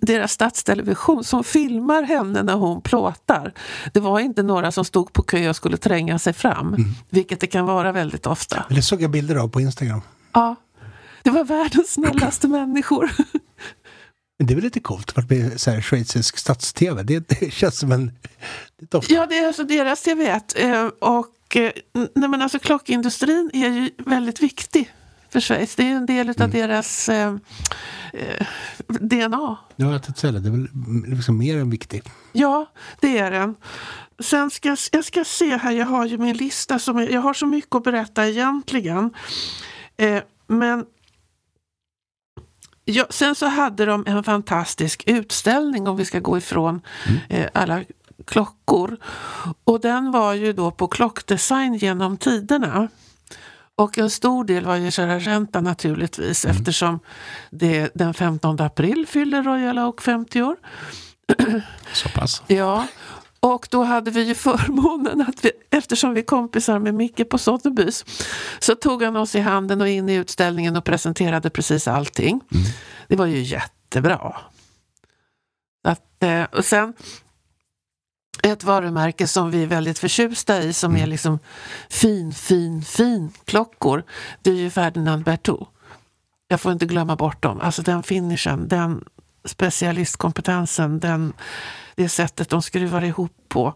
[0.00, 3.52] deras statstelevision som filmar henne när hon plåtar.
[3.92, 6.90] Det var inte några som stod på kö och skulle tränga sig fram, Mm.
[7.10, 8.64] vilket det kan vara väldigt ofta.
[8.70, 10.00] Det såg jag bilder av på Instagram.
[10.32, 10.56] Ja,
[11.22, 13.10] det var världens snällaste människor.
[14.38, 17.02] Det är väl lite coolt att bli så här schweizisk stats-tv.
[17.02, 18.12] Det, det känns som en...
[18.90, 19.10] Det.
[19.10, 20.40] Ja, det är alltså deras TV1.
[20.56, 21.70] Eh, och eh,
[22.14, 24.92] nej, men alltså klockindustrin är ju väldigt viktig
[25.36, 25.76] för Schweiz.
[25.76, 27.34] Det är en del av deras eh,
[28.12, 28.46] eh,
[28.88, 29.56] DNA.
[29.76, 30.40] Ja, jag tänkte säga det.
[30.40, 30.68] Det är väl
[31.16, 32.08] liksom mer än viktigt.
[32.32, 32.66] Ja,
[33.00, 33.54] det är den.
[34.18, 36.78] Sen ska jag- ska se här, jag har ju min lista.
[36.78, 39.10] Som jag har så mycket att berätta egentligen.
[39.96, 40.84] Eh, men
[42.84, 46.80] ja, sen så hade de en fantastisk utställning om vi ska gå ifrån
[47.28, 47.84] eh, alla
[48.26, 48.96] klockor.
[49.64, 52.88] Och den var ju då på klockdesign genom tiderna.
[53.76, 57.00] Och en stor del var ju Cerazenta naturligtvis eftersom
[57.50, 60.56] det den 15 april fyller Royal Oak 50 år.
[61.92, 62.42] Så pass.
[62.46, 62.86] Ja,
[63.40, 67.36] och då hade vi ju förmånen att vi, eftersom vi är kompisar med Micke på
[67.36, 68.22] Sotheby's,
[68.58, 72.40] så tog han oss i handen och in i utställningen och presenterade precis allting.
[73.08, 74.36] Det var ju jättebra.
[75.84, 76.94] Att, eh, och sen
[78.42, 81.38] ett varumärke som vi är väldigt förtjusta i som är liksom
[81.90, 84.02] fin, fin, fin klockor.
[84.42, 85.66] Det är ju Ferdinand Berthaud.
[86.48, 87.60] Jag får inte glömma bort dem.
[87.60, 89.04] Alltså den finishen, den
[89.44, 91.32] specialistkompetensen, den,
[91.94, 93.74] det sättet de skruvar ihop på.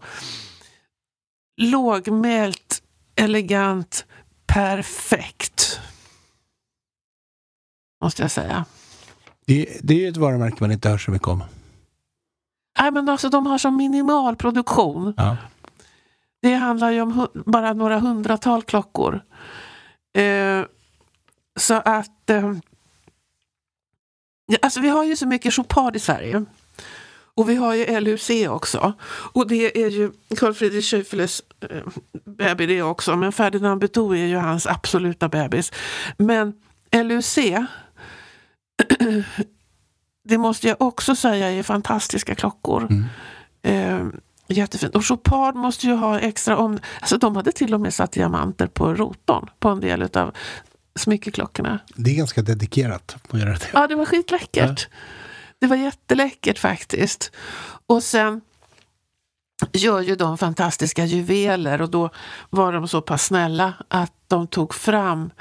[1.61, 2.83] Lågmält,
[3.15, 4.05] elegant,
[4.45, 5.79] perfekt.
[8.03, 8.65] Måste jag säga.
[9.45, 11.43] Det, det är ju ett varumärke man inte hör så mycket om.
[12.79, 15.13] Nej, men alltså, de har så minimal produktion.
[15.17, 15.37] Ja.
[16.41, 19.21] Det handlar ju om bara några hundratal klockor.
[20.17, 20.65] Eh,
[21.59, 22.29] så att...
[22.29, 22.53] Eh,
[24.61, 26.45] alltså vi har ju så mycket Chopard i Sverige.
[27.35, 28.93] Och vi har ju LUC också.
[29.33, 31.83] Och det är ju Carl Friedrich Schäufeles eh,
[32.25, 33.15] baby det också.
[33.15, 35.71] Men Ferdinand Berthaud är ju hans absoluta bebis.
[36.17, 36.53] Men
[36.91, 37.37] LUC
[40.31, 42.87] det måste jag också säga är fantastiska klockor.
[43.61, 44.07] Eh,
[44.47, 44.95] jättefint.
[44.95, 46.79] Och Chopard måste ju ha extra om...
[46.99, 50.35] Alltså de hade till och med satt diamanter på rotorn på en del av
[50.95, 51.79] smyckeklockorna.
[51.95, 53.67] Det är ganska dedikerat att göra det.
[53.73, 54.87] Ja, det var skitläckert.
[55.59, 57.31] Det var jätteläckert faktiskt.
[57.87, 58.41] Och sen
[59.73, 62.09] gör ju de fantastiska juveler och då
[62.49, 65.31] var de så pass snälla att de tog fram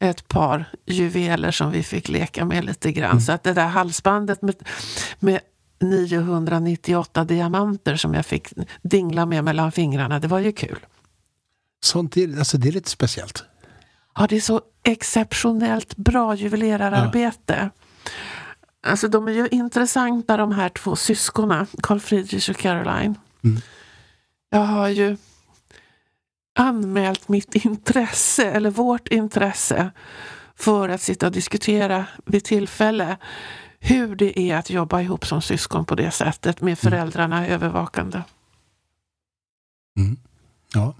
[0.00, 3.20] ett par juveler som vi fick leka med lite grann.
[3.20, 4.54] Så att det där halsbandet med,
[5.18, 5.40] med
[5.80, 8.48] 998 diamanter som jag fick
[8.82, 10.78] dingla med mellan fingrarna, det var ju kul.
[11.82, 13.44] Sånt är, alltså det är lite speciellt.
[14.14, 17.70] Ja, det är så exceptionellt bra juvelerararbete.
[18.86, 23.14] Alltså de är ju intressanta de här två syskonen, Carl Friedrich och Caroline.
[24.50, 25.16] Jag har ju
[26.58, 29.90] anmält mitt intresse, eller vårt intresse,
[30.54, 33.16] för att sitta och diskutera vid tillfälle
[33.78, 38.22] hur det är att jobba ihop som syskon på det sättet med föräldrarna övervakande.
[40.74, 40.94] Ja.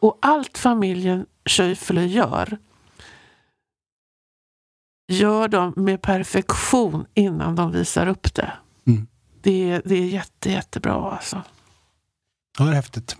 [0.00, 2.58] Och allt familjen Schäufele gör
[5.08, 8.52] gör de med perfektion innan de visar upp det.
[8.86, 9.06] Mm.
[9.42, 11.42] Det, är- det är jätte, jättebra alltså.
[12.58, 13.16] Ja, det är häftigt.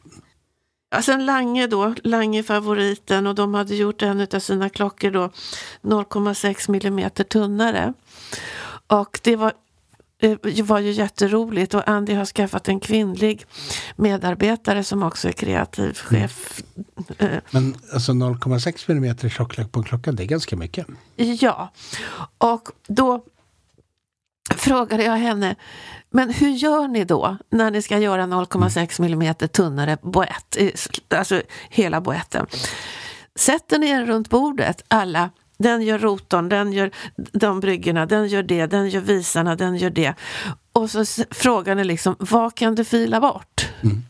[0.91, 5.31] Ja, sen Lange då, Lange favoriten och de hade gjort en av sina klockor då
[5.83, 7.93] 0,6 millimeter tunnare.
[8.87, 9.53] Och det var,
[10.23, 13.45] eh, det var ju jätteroligt och Andy har skaffat en kvinnlig
[13.97, 16.63] medarbetare som också är kreativ chef.
[17.19, 20.87] Eh, Men alltså 0,6 mm tjocklek på en klocka, det är ganska mycket.
[21.17, 21.73] Ja,
[22.39, 23.25] och då
[24.55, 25.57] frågade jag henne,
[26.11, 30.57] men hur gör ni då när ni ska göra 0,6 millimeter tunnare boett,
[31.09, 32.47] alltså hela boetten?
[33.35, 36.91] Sätter ni er runt bordet, alla, den gör rotorn, den gör
[37.33, 40.15] de bryggorna, den gör det, den gör visarna, den gör det.
[40.73, 43.69] Och så frågar ni liksom, vad kan du fila bort?
[43.83, 44.03] Mm.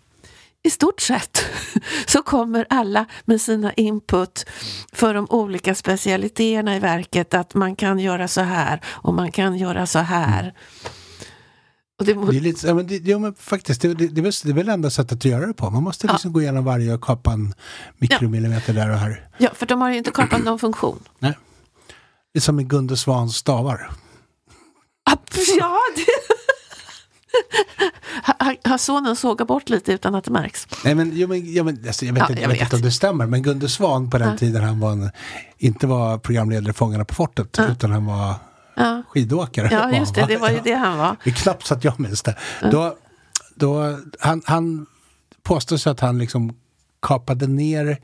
[0.67, 1.45] I stort sett
[2.07, 4.47] så kommer alla med sina input
[4.93, 9.59] för de olika specialiteterna i verket att man kan göra så här och man kan
[9.59, 10.55] göra så här.
[12.05, 14.91] Det, är, lite, ja, men det, ja, men faktiskt, det, det, det, är väl, enda
[14.91, 15.71] sättet att göra det på.
[15.71, 17.55] Man måste liksom gå igenom varje och kapa en
[17.99, 19.29] mikromillimeter där och här.
[19.39, 21.03] ja, för de har ju inte kapat någon funktion.
[21.19, 21.39] Nej.
[22.33, 23.91] Det är som med Gunde Svans stavar.
[25.59, 26.07] Ja, det...
[28.23, 30.67] Har- Har sonen sågat bort lite utan att det märks?
[30.85, 32.83] Nej men, jo, men, ja, men alltså, jag vet, Ja, inte, jag vet inte om
[32.83, 34.37] det stämmer, men Gunde Svan på den Ja.
[34.37, 35.11] tiden han var en,
[35.59, 38.35] inte var programledare Fångarna på fortet, utan han var
[38.77, 39.03] Ja.
[39.09, 39.69] skidåkare.
[39.73, 41.17] Ja, just det, det var ju det han var.
[41.25, 42.37] Det är knappt så att jag minns det.
[42.73, 42.97] Då,
[43.55, 44.87] då, han, han
[45.43, 46.57] påstås att han liksom
[47.03, 47.99] kapade ner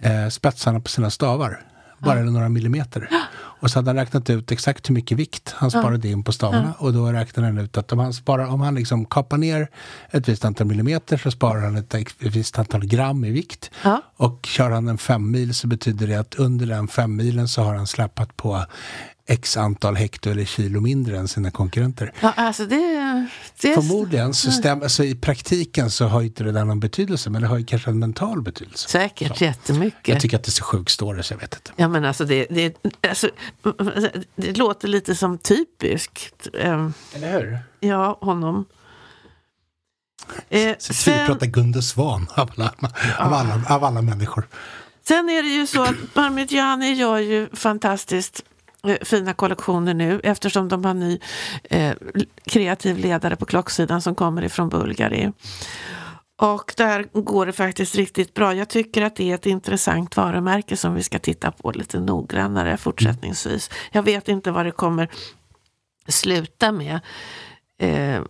[0.00, 1.60] eh, spetsarna på sina stavar.
[1.98, 3.08] Bara några millimeter.
[3.66, 6.74] Och så hade han räknat ut exakt hur mycket vikt han sparade in på stavarna.
[6.78, 9.68] Och då räknade han ut att om han, sparar, om han liksom kapar ner
[10.10, 13.70] ett visst antal millimeter så sparar han ett, visst antal gram i vikt.
[13.84, 14.02] Ja.
[14.16, 17.62] Och kör han en fem mil så betyder det att under den fem milen så
[17.62, 18.64] har han släpat på
[19.28, 22.12] x antal hekto eller kilo mindre än sina konkurrenter.
[22.20, 22.76] Ja, alltså det...
[23.60, 27.42] det Förmodligen så stämmer, alltså i praktiken så har inte det där någon betydelse men
[27.42, 28.88] det har ju kanske en mental betydelse.
[28.88, 30.08] Säkert jättemycket.
[30.08, 31.72] Jag tycker att det är så sjukt story så jag vet inte.
[31.76, 32.76] Ja men alltså det, det,
[33.08, 33.30] alltså,
[34.36, 36.48] det låter lite som typiskt.
[36.54, 37.58] eh, Eller hur?
[37.80, 38.64] Ja, honom.
[40.48, 42.72] Eh, Så vi sen, pratar Gunde Svan av alla,
[43.18, 44.48] av, alla, av alla människor.
[45.08, 48.44] sen är det ju så att Parmigiani gör ju fantastiskt eh,
[48.86, 51.18] Eh, fina kollektioner nu eftersom de har ny
[51.62, 51.94] eh,
[52.44, 55.32] kreativ ledare på klocksidan som kommer ifrån Bulgari.
[56.38, 58.54] Och där går det faktiskt riktigt bra.
[58.54, 62.76] Jag tycker att det är ett intressant varumärke som vi ska titta på lite noggrannare
[62.76, 63.70] fortsättningsvis.
[63.92, 65.08] Jag vet inte vad det kommer
[66.08, 67.00] sluta med.
[67.78, 68.22] Eh,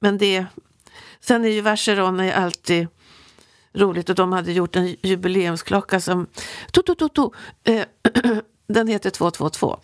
[0.00, 0.46] men det...
[1.20, 2.88] Sen är ju Vacheron alltid
[3.72, 6.26] roligt och de hade gjort en jubileumsklocka som...
[6.70, 7.32] To, to, to, to,
[7.64, 7.84] eh,
[8.72, 9.78] den heter 222.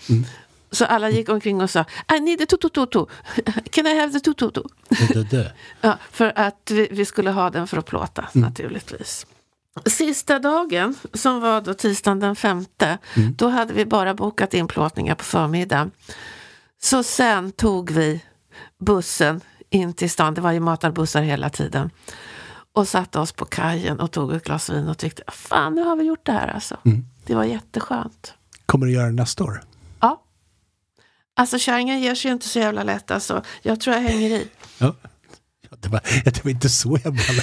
[0.70, 1.84] Så alla gick omkring och sa
[2.16, 3.06] I need a tutututu.
[3.70, 4.62] Can I have the tututu?
[5.80, 9.26] Ja, för att vi, vi skulle ha den för att plåta naturligtvis.
[9.86, 12.98] Sista dagen, som var då tisdagen den femte,
[13.36, 15.90] då hade vi bara bokat in plåtningar på förmiddagen.
[16.82, 18.20] Så sen tog vi
[18.78, 21.90] bussen in till stan, det var ju matarbussar hela tiden.
[22.72, 25.96] Och satte oss på kajen och tog ett glas vin och tyckte, fan nu har
[25.96, 26.76] vi gjort det här alltså.
[27.26, 28.34] Det var jätteskönt.
[28.66, 29.62] Kommer du göra nästa år?
[30.00, 30.22] Ja.
[31.36, 33.42] Alltså kärringen ger sig inte så jävla lätt alltså.
[33.62, 34.48] Jag tror jag hänger i.
[34.78, 34.94] Ja.
[35.70, 37.42] Ja, det, var, det var inte så jag menade.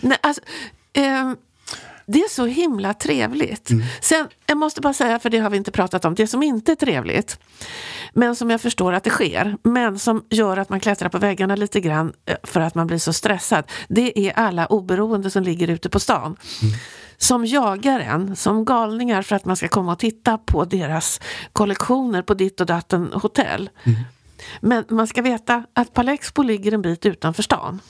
[0.00, 0.42] Nej, alltså,
[0.92, 1.36] ehm,
[2.06, 3.70] det är så himla trevligt.
[4.00, 6.72] Sen, jag måste bara säga, för det har vi inte pratat om, det som inte
[6.72, 7.38] är trevligt,
[8.12, 11.56] men som jag förstår att det sker, men som gör att man klättrar på väggarna
[11.56, 15.70] lite grann eh, för att man blir så stressad, det är alla oberoende som ligger
[15.70, 16.36] ute på stan.
[17.18, 21.20] Som jagar en som galningar för att man ska komma och titta på deras
[21.52, 23.70] kollektioner på ditt och datten hotell.
[24.60, 27.80] Men man ska veta att Palexpo ligger en bit utanför stan.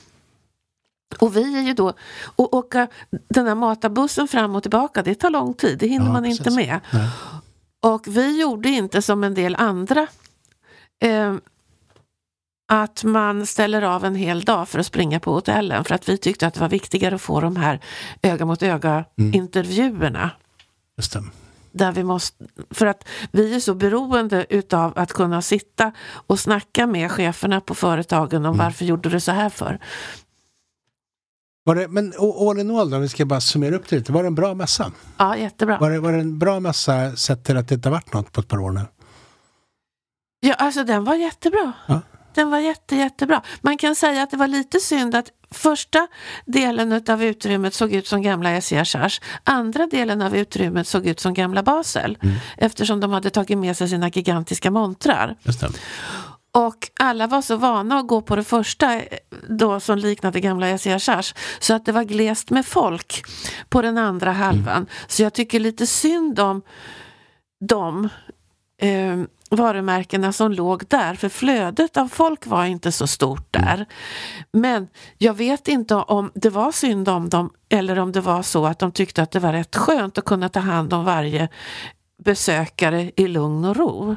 [1.18, 1.92] Och vi är ju då,
[2.36, 2.88] och åka
[3.28, 6.38] den här matarbussen fram och tillbaka, det tar lång tid, det hinner Ja, man precis.
[6.40, 6.80] inte med.
[6.92, 7.08] Nej.
[7.82, 10.06] Och vi gjorde inte som en del andra,
[11.02, 11.34] eh,
[12.68, 16.18] att man ställer av en hel dag för att springa på hotellen, för att vi
[16.18, 17.80] tyckte att det var viktigare att få de här
[18.22, 20.30] öga mot öga intervjuerna.
[20.96, 21.24] Just det.
[21.72, 25.92] Där vi måste, för att vi är så beroende utav att kunna sitta
[26.26, 29.78] och snacka med cheferna på företagen om varför gjorde du så här för?
[31.64, 32.12] Var det, men
[32.48, 34.12] all in all då, om vi ska bara summera upp det lite.
[34.12, 34.92] Var det en bra mässa?
[35.16, 35.78] Ja, jättebra.
[35.78, 38.40] Var det, var det en bra mässa sett till att det inte varit något på
[38.40, 38.80] ett par år nu?
[40.40, 41.72] Ja, alltså den var jättebra.
[41.86, 42.00] Ja.
[42.34, 43.42] Den var jätte, jättebra.
[43.60, 46.06] Man kan säga att det var lite synd att första
[46.46, 49.20] delen av utrymmet såg ut som gamla SCHRs.
[49.44, 52.18] Andra delen av utrymmet såg ut som gamla Basel.
[52.56, 55.36] Eftersom de hade tagit med sig sina gigantiska montrar.
[56.52, 59.02] Och alla var så vana att gå på det första eh,
[59.48, 61.34] då som liknade gamla SCHRs.
[61.60, 63.22] Så att det var glest med folk
[63.68, 64.86] på den andra halvan.
[65.06, 66.62] Så jag tycker lite synd om
[67.60, 68.08] de
[68.80, 69.18] eh,
[69.50, 71.14] varumärkena som låg där.
[71.14, 73.86] För flödet av folk var inte så stort där.
[74.52, 74.88] Men
[75.18, 78.78] jag vet inte om det var synd om dem eller om det var så att
[78.78, 81.48] de tyckte att det var rätt skönt att kunna ta hand om varje
[82.24, 84.16] besökare i lugn och ro.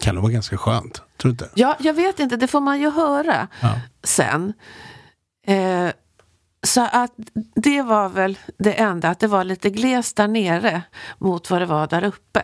[0.00, 0.94] Kan det vara ganska skönt?
[0.94, 1.50] Tror du inte?
[1.54, 3.80] Ja, jag vet inte, det får man ju höra Ja.
[4.02, 4.52] sen.
[5.46, 5.88] Eh,
[6.66, 7.12] så att
[7.54, 10.82] det var väl det enda, att det var lite glest där nere
[11.18, 12.42] mot vad det var där uppe.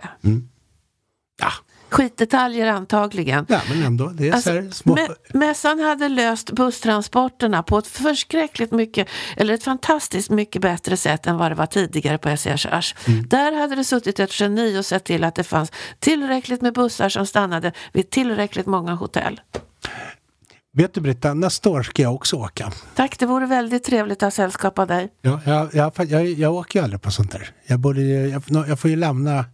[1.41, 1.53] Ja,
[1.91, 3.47] Skitdetaljer antagligen.
[3.49, 4.07] ja men ändå.
[4.07, 4.97] Det är Alltså, små...
[4.97, 11.27] mä- mässan hade löst busstransporterna på ett förskräckligt mycket, eller ett fantastiskt mycket bättre sätt
[11.27, 12.95] än vad det var tidigare på SCHRs.
[13.09, 13.29] Mm.
[13.29, 17.09] Där hade det suttit ett geni och sett till att det fanns tillräckligt med bussar
[17.09, 19.41] som stannade vid tillräckligt många hotell.
[20.75, 22.73] Vet du Britta, nästa år ska jag också åka.
[22.95, 25.09] Tack, det vore väldigt trevligt att ha sällskap av dig.
[25.23, 27.51] Ja, jag, jag, jag, jag åker ju aldrig på sånt där.
[27.67, 29.45] Jag, borde, jag, jag får ju lämna...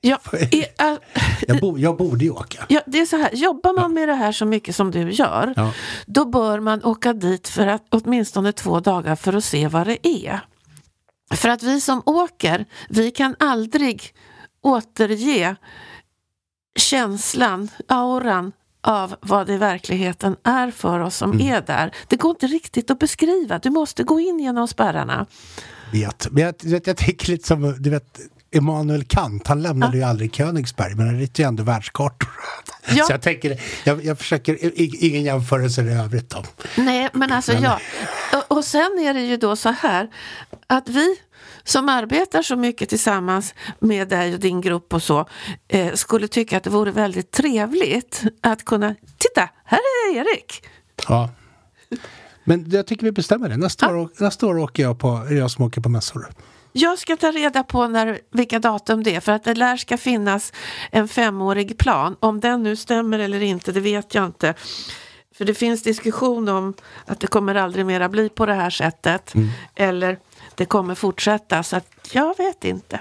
[0.00, 0.18] Ja,
[0.50, 0.94] i, äh,
[1.48, 2.66] Jag, bo, jag borde ju åka.
[2.68, 5.52] ja, det är så här, jobbar man med det här så mycket som du gör,
[5.56, 5.72] Ja.
[6.06, 10.06] då bör man åka dit för att åtminstone två dagar för att se vad det
[10.08, 10.40] är.
[11.34, 14.14] För att vi som åker, vi kan aldrig
[14.62, 15.56] återge
[16.78, 18.52] känslan, auran
[18.84, 21.90] av vad det i verkligheten är för oss som är där.
[22.08, 23.58] Det går inte riktigt att beskriva.
[23.58, 25.26] Du måste gå in genom spärrarna.
[25.92, 26.28] vet.
[26.30, 28.18] Men jag, jag, jag tänker lite som, du vet,
[28.54, 32.28] Immanuel Kant, han lämnade ju aldrig Königsberg, men han ritade ju ändå världskartor.
[32.94, 33.04] Ja.
[33.04, 34.58] Så jag tänker, jag, jag försöker,
[35.04, 36.44] ingen jämförelse i övrigt då.
[36.76, 37.80] Nej, men alltså Men- ja.
[38.32, 40.08] Och, och sen är det ju då så här
[40.66, 41.16] att vi
[41.64, 45.28] som arbetar så mycket tillsammans med dig och din grupp och så
[45.68, 50.64] eh, skulle tycka att det vore väldigt trevligt att kunna, titta, här är Erik.
[51.08, 51.30] Ja.
[52.44, 53.56] Men jag tycker vi bestämmer det.
[53.56, 56.26] Nästa, år, nästa år åker jag på, är jag som åker på mässor.
[56.72, 59.98] Jag ska ta reda på när, vilka datum det är för att det lär ska
[59.98, 60.52] finnas
[60.90, 62.16] en femårig plan.
[62.20, 64.54] Om den nu stämmer eller inte, det vet jag inte.
[65.34, 66.74] För det finns diskussion om
[67.06, 69.34] att det kommer aldrig mera bli på det här sättet.
[69.74, 70.18] Eller
[70.56, 73.00] det kommer fortsätta, så att jag vet inte.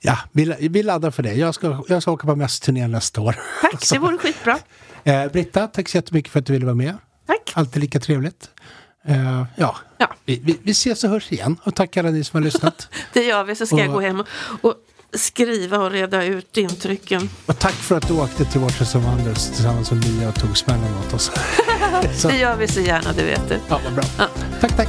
[0.00, 1.32] Ja, vi, vi laddar för det.
[1.34, 3.36] Jag ska, jag ska åka på mässturné nästa år.
[3.62, 4.58] Tack, det vore skitbra.
[5.04, 6.96] Eh, Britta, tack så jättemycket för att du ville vara med.
[7.26, 7.52] Tack.
[7.54, 8.50] Alltid lika trevligt.
[9.08, 10.14] Eh, ja, Ja.
[10.24, 11.56] Vi, vi, vi ses och hörs igen.
[11.64, 12.88] Och tack alla ni som har lyssnat.
[13.12, 14.26] Det gör vi, så ska jag Och- gå hem och,
[14.64, 14.74] och
[15.14, 17.30] skriva och reda ut intrycken.
[17.46, 20.56] och tack för att du åkte till Watchers of Wonders tillsammans med Mia och tog
[20.58, 21.30] smällen åt oss.
[22.22, 23.58] Det gör vi så gärna, det vet du.
[23.68, 24.04] ja, vad bra.
[24.60, 24.88] Tack, tack.